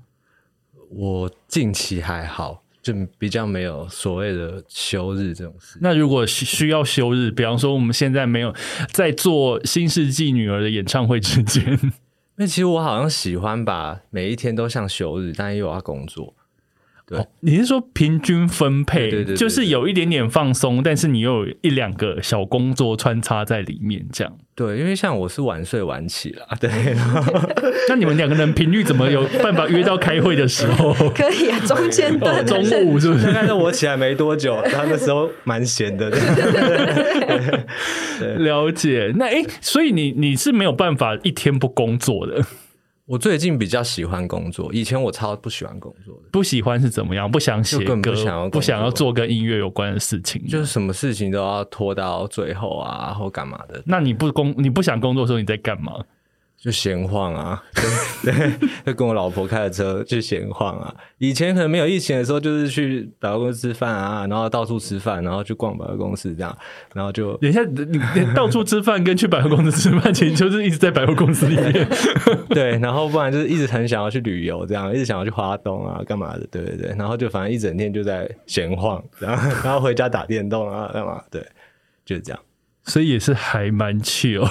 [0.91, 5.79] 我近期还好，就比较没有所谓的休日这种事。
[5.81, 8.55] 那如果需要休日，比方说我们现在没有
[8.93, 11.79] 在做《新世纪女儿》的演唱会之间，
[12.37, 16.35] 那其实我好像喜欢把每一天都像休日，但又要工作。
[17.07, 24.33] 对，你是说平均分配，对对，就是有一点点放松，但是你又有一两个小工作穿插在里面，这样。
[24.55, 26.71] 对，因为像我是晚睡晚起了，对。
[27.91, 30.95] 那你们两个人频率怎么有办法约到开会的时候？
[31.15, 33.31] 可以啊，中间段中午是不是？
[33.35, 36.09] 但是我起来没多久，他那时候蛮闲的。
[38.39, 42.43] 了解，那哎，所以你你是没有办法一天不工作的。
[43.07, 46.29] 我最近比较喜欢工作，以前我超不喜欢工作的。
[46.33, 47.31] 不喜欢是怎么样？
[47.31, 53.83] 不想写歌，不想要不想要做跟音乐有关的事情，就是什么事情都要拖到最后啊，或干嘛的。
[53.85, 55.93] 那你不工，你不想工作的时候，你在干嘛？
[56.65, 57.63] 就闲晃啊，
[58.25, 58.33] 对，
[58.87, 60.95] 就跟我老婆开着车去闲晃啊。
[61.19, 66.57] 以前可能没有疫情的时候，就是去百货公司吃饭啊，然后到处吃饭，然后去逛百货公司这样，
[66.95, 68.01] 然后就等一下，你
[68.35, 71.87] 到处吃饭跟去百货公司吃饭，其实就是一直在百货公司里面。
[72.49, 76.47] 对，然后不然就是一直很想要去旅游，这样一直想要去花东啊，干嘛的？
[76.51, 81.23] 对对对，然后就反正一整天就在闲晃，然 后然后回家打电动啊，干嘛？
[81.31, 81.47] 对，
[82.07, 82.41] 就是这样，
[82.85, 84.49] 所以也是还蛮 chill。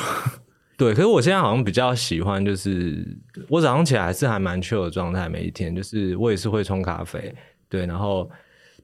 [0.83, 3.07] 对，可是我现在好像比较喜欢，就是
[3.47, 7.33] 我早上起来还是还蛮 chill 的状态，每一天就是我也是会冲咖啡，
[7.69, 8.29] 对，然后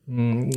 [0.08, 0.50] 嗯，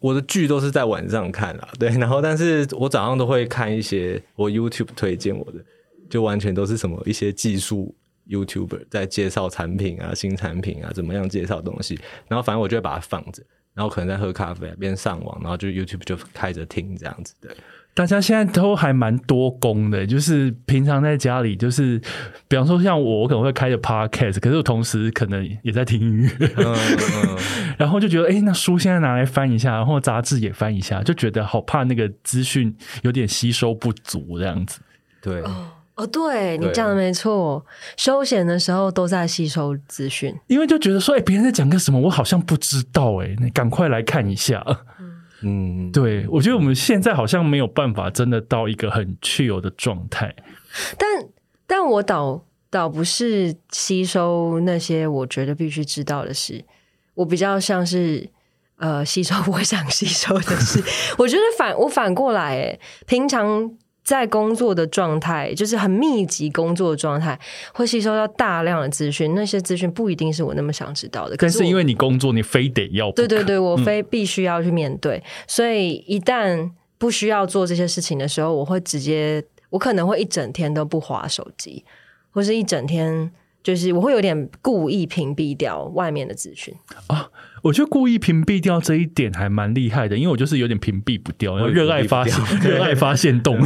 [0.00, 5.64] 我的剧都是在晚上看啦，对，然后但是我早上都会看一些我 YouTube 推荐我的，
[6.08, 7.94] 就完全都是什么一些技术
[8.28, 11.96] YouTuber 在介绍产品啊、新产品啊，怎么样介绍东西，
[12.26, 13.40] 然后反正我就会把它放着，
[13.72, 17.52] 然后可能在喝咖啡边上网，然后就 YouTube 就开着听这样子，对。
[17.92, 22.00] 大家现在都还蛮多工的，就是平常在家里，就是
[22.48, 27.38] 比方说像我，我可能会开着 podcast，可是我同时可能也在听音乐，嗯嗯，
[27.76, 34.80] 然后就觉得，哎、那书现在拿来翻一下，然后杂志也翻一下，就觉得好怕那个资讯有点吸收不足这样子。
[35.20, 35.42] 对，
[35.96, 37.62] 哦，对你对讲的没错，
[37.98, 40.34] 休闲的时候都在吸收资讯。
[40.46, 44.64] 因为就觉得说，哎、别人在讲个什么，我好像不知道、哎，你赶快来看一下。
[45.42, 50.34] 嗯，对我觉得我们现在好像没有办法真的到一个很去有的状态。
[50.98, 51.08] 但
[51.66, 56.64] 但我倒倒不是吸收那些我觉得必须知道的事，
[57.14, 58.28] 我比较像是
[58.76, 60.82] 呃吸收 我想吸收的事。
[61.18, 63.70] 我觉得反我反过来，哎，平常
[64.10, 67.38] 在工作的状态，就是很密集工作的状态，
[67.72, 71.36] 会吸收到大量的资讯，那些资讯不一定是我那么想知道的。
[71.36, 81.84] 可是因为你工作，你非得要对对对，我非必须要去面对，所以一旦不需要做这些事情的时候，我会直接，我可能会一整天都不划手机，
[82.32, 83.30] 或是一整天
[83.62, 86.74] 就是我会有点故意屏蔽掉外面的资讯。
[87.62, 92.24] 我觉得故意屏蔽掉这一点还蛮厉害的，因为我就是有点屏蔽不掉，热爱发
[92.62, 93.58] 热爱发现动，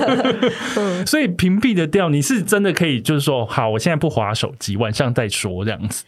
[1.06, 6.04] 所以屏蔽的掉，你是真的可以，就是说，好，我现在不划手机，晚上再说这样子。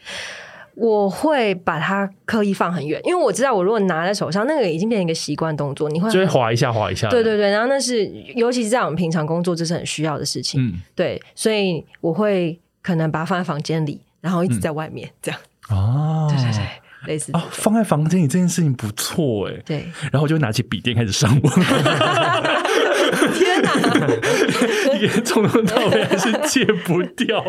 [0.75, 7.11] 我会把它刻意放很远，因为我知道我如果拿在手上，那个已经变成一个习惯动作，你会就会很划一下，划一下。
[7.11, 10.67] 对对对，然后那是尤其是在我们平常工作，这是很需要的事情。
[10.67, 15.39] 嗯，对，所以我会可能把它放在房间里，然后一直在外面、这样。
[15.69, 16.62] 哦，对对对，
[17.07, 19.55] 类似这哦，放在房间里这件事情不错哎。
[19.65, 19.87] 对。
[20.11, 21.55] 然后我就拿起笔电开始上网，
[23.35, 23.73] 天哪！
[25.01, 27.43] 也从头到尾还是戒不掉。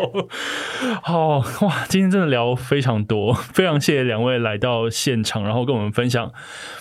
[1.02, 6.32] 好哇，今天真的聊非常多， 非常谢谢两位来到现场，然后跟我们分享，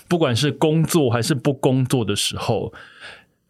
[0.08, 2.74] 不管是工作还是不工作的时候。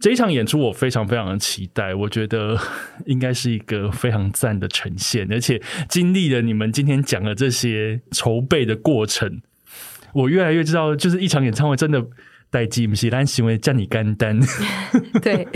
[0.04, 2.60] 这一场演出我非常非常的期待，我觉得
[3.08, 9.42] 应该是一个非常赞的呈现，而且经历了你们今天讲的这些筹备的过程，
[10.14, 12.06] 我越来越知道，就是一场演唱会真的
[12.54, 14.40] 代际不是咱行为叫你干单。
[15.24, 15.48] 对，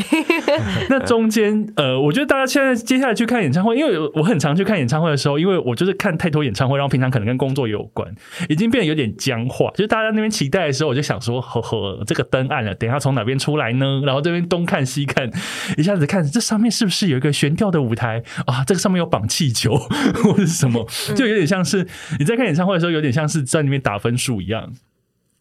[0.89, 8.11] 那中间，呃，我觉得大家现在接下来去看演唱会，因为我很常去看演唱会的时候，因为我就是看太多演唱会，然后平常可能跟工作有关，
[8.49, 9.69] 已经变得有点僵化。
[9.71, 14.01] 就是大家那边期待的时候，我就想说，呵呵，这个灯暗了，等一下从哪边出来呢？
[14.03, 15.29] 然后这边东看西看，
[15.77, 18.63] 一下子看这上面是不是有一个悬吊的舞台啊？
[18.65, 19.75] 这个上面有绑气球
[20.23, 21.87] 或者是什么，就有点像是
[22.17, 24.73] 你在看演唱会的时候，有点像是在那边打分数一样。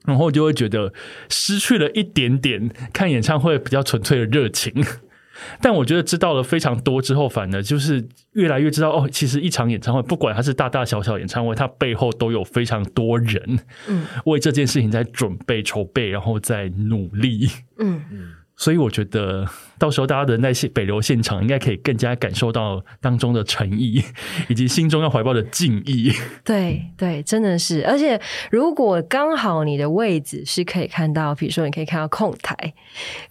[0.06, 0.92] 然后就会觉得
[1.28, 4.72] 失去了一点点看演唱会比较纯粹的热情。
[5.60, 8.02] 但我觉得知道了非常多之后，反而就是
[8.32, 17.46] 越来越知道哦，其实一场演唱会，不管它是大大小小演唱会，它背后都有非常多人，嗯为这件事情在准备、筹备，然后在努力。
[17.78, 18.00] 嗯，
[18.56, 19.46] 所以我觉得
[19.78, 24.02] 到时候大家人在现北流现场，应该可以更加感受到当中的诚意，
[24.48, 26.12] 以及心中要怀抱的敬意。
[26.44, 27.84] 对对，真的是。
[27.86, 28.20] 而且
[28.50, 32.56] 如果刚好你的位置是可以看到，比如说你可以看到控台，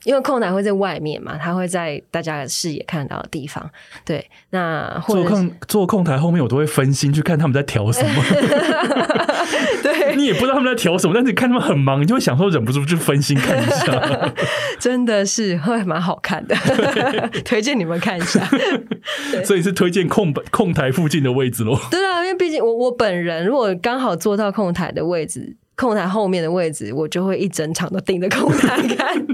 [0.03, 3.69] 因为控台会在外面嘛，它会在大家的视野看到的地方。
[4.03, 8.23] 对，那或坐者是控坐控台后面，我都会分心去看他们在调什么。
[9.81, 14.33] 对， 你也不知道他们在调什么，但是你看他们很忙，你就会想说忍不住去分心看一下。
[14.79, 16.55] 真的是会蛮好看的，
[17.45, 18.47] 推荐你们看一下。
[19.45, 21.77] 所以是推荐控控台附近的位置喽。
[21.91, 25.57] 对啊，因为毕竟我我本人如果刚好坐到控台的位置。
[25.77, 29.27] 控台后面的位置，我就会一整场都盯着控台看。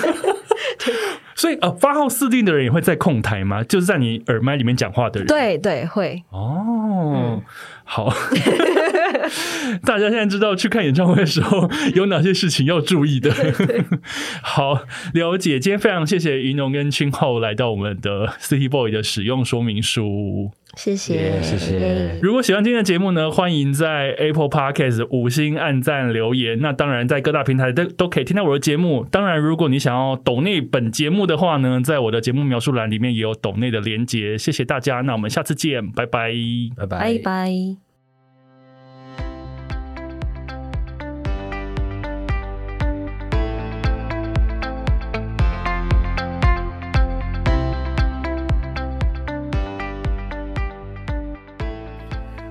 [1.36, 3.62] 所以呃，八号四定的人也会在控台吗？
[3.68, 5.26] 就是在你耳麦里面讲话的人。
[5.26, 6.24] 对对，会。
[6.30, 7.42] 哦，
[7.84, 8.10] 好，
[9.84, 13.30] 大家现在知道去看演唱会的时候有哪些事情要注意的。
[14.42, 14.82] 好，
[15.14, 15.58] 了解。
[15.58, 20.50] 今天非常谢谢云农跟青浩来到我们的 City Boy 的使用说明书。
[20.76, 26.60] 谢谢耶谢谢如果喜欢今天的节目呢，欢迎在 Apple Podcast 五星按赞留言。
[26.60, 29.04] 那当然，在各大平台都都可以听到我的节目。
[29.10, 34.36] 当然，如果你想要抖内本节目的话呢，在我的节目描述栏里面也有抖内的连接。
[34.36, 36.32] 谢谢大家，那我们下次见，拜拜。
[36.76, 37.87] 拜拜拜拜。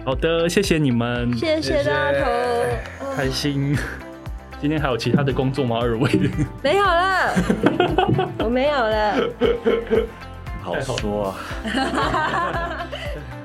[0.07, 2.25] 好的，谢谢你们，谢谢大头，
[3.13, 3.77] 开心。
[4.61, 5.79] 今天还有其他的工作吗？
[5.81, 6.09] 二位？
[6.63, 7.33] 没有了，
[8.39, 9.15] 我没有了。
[10.63, 11.35] 好说
[11.65, 12.87] 啊。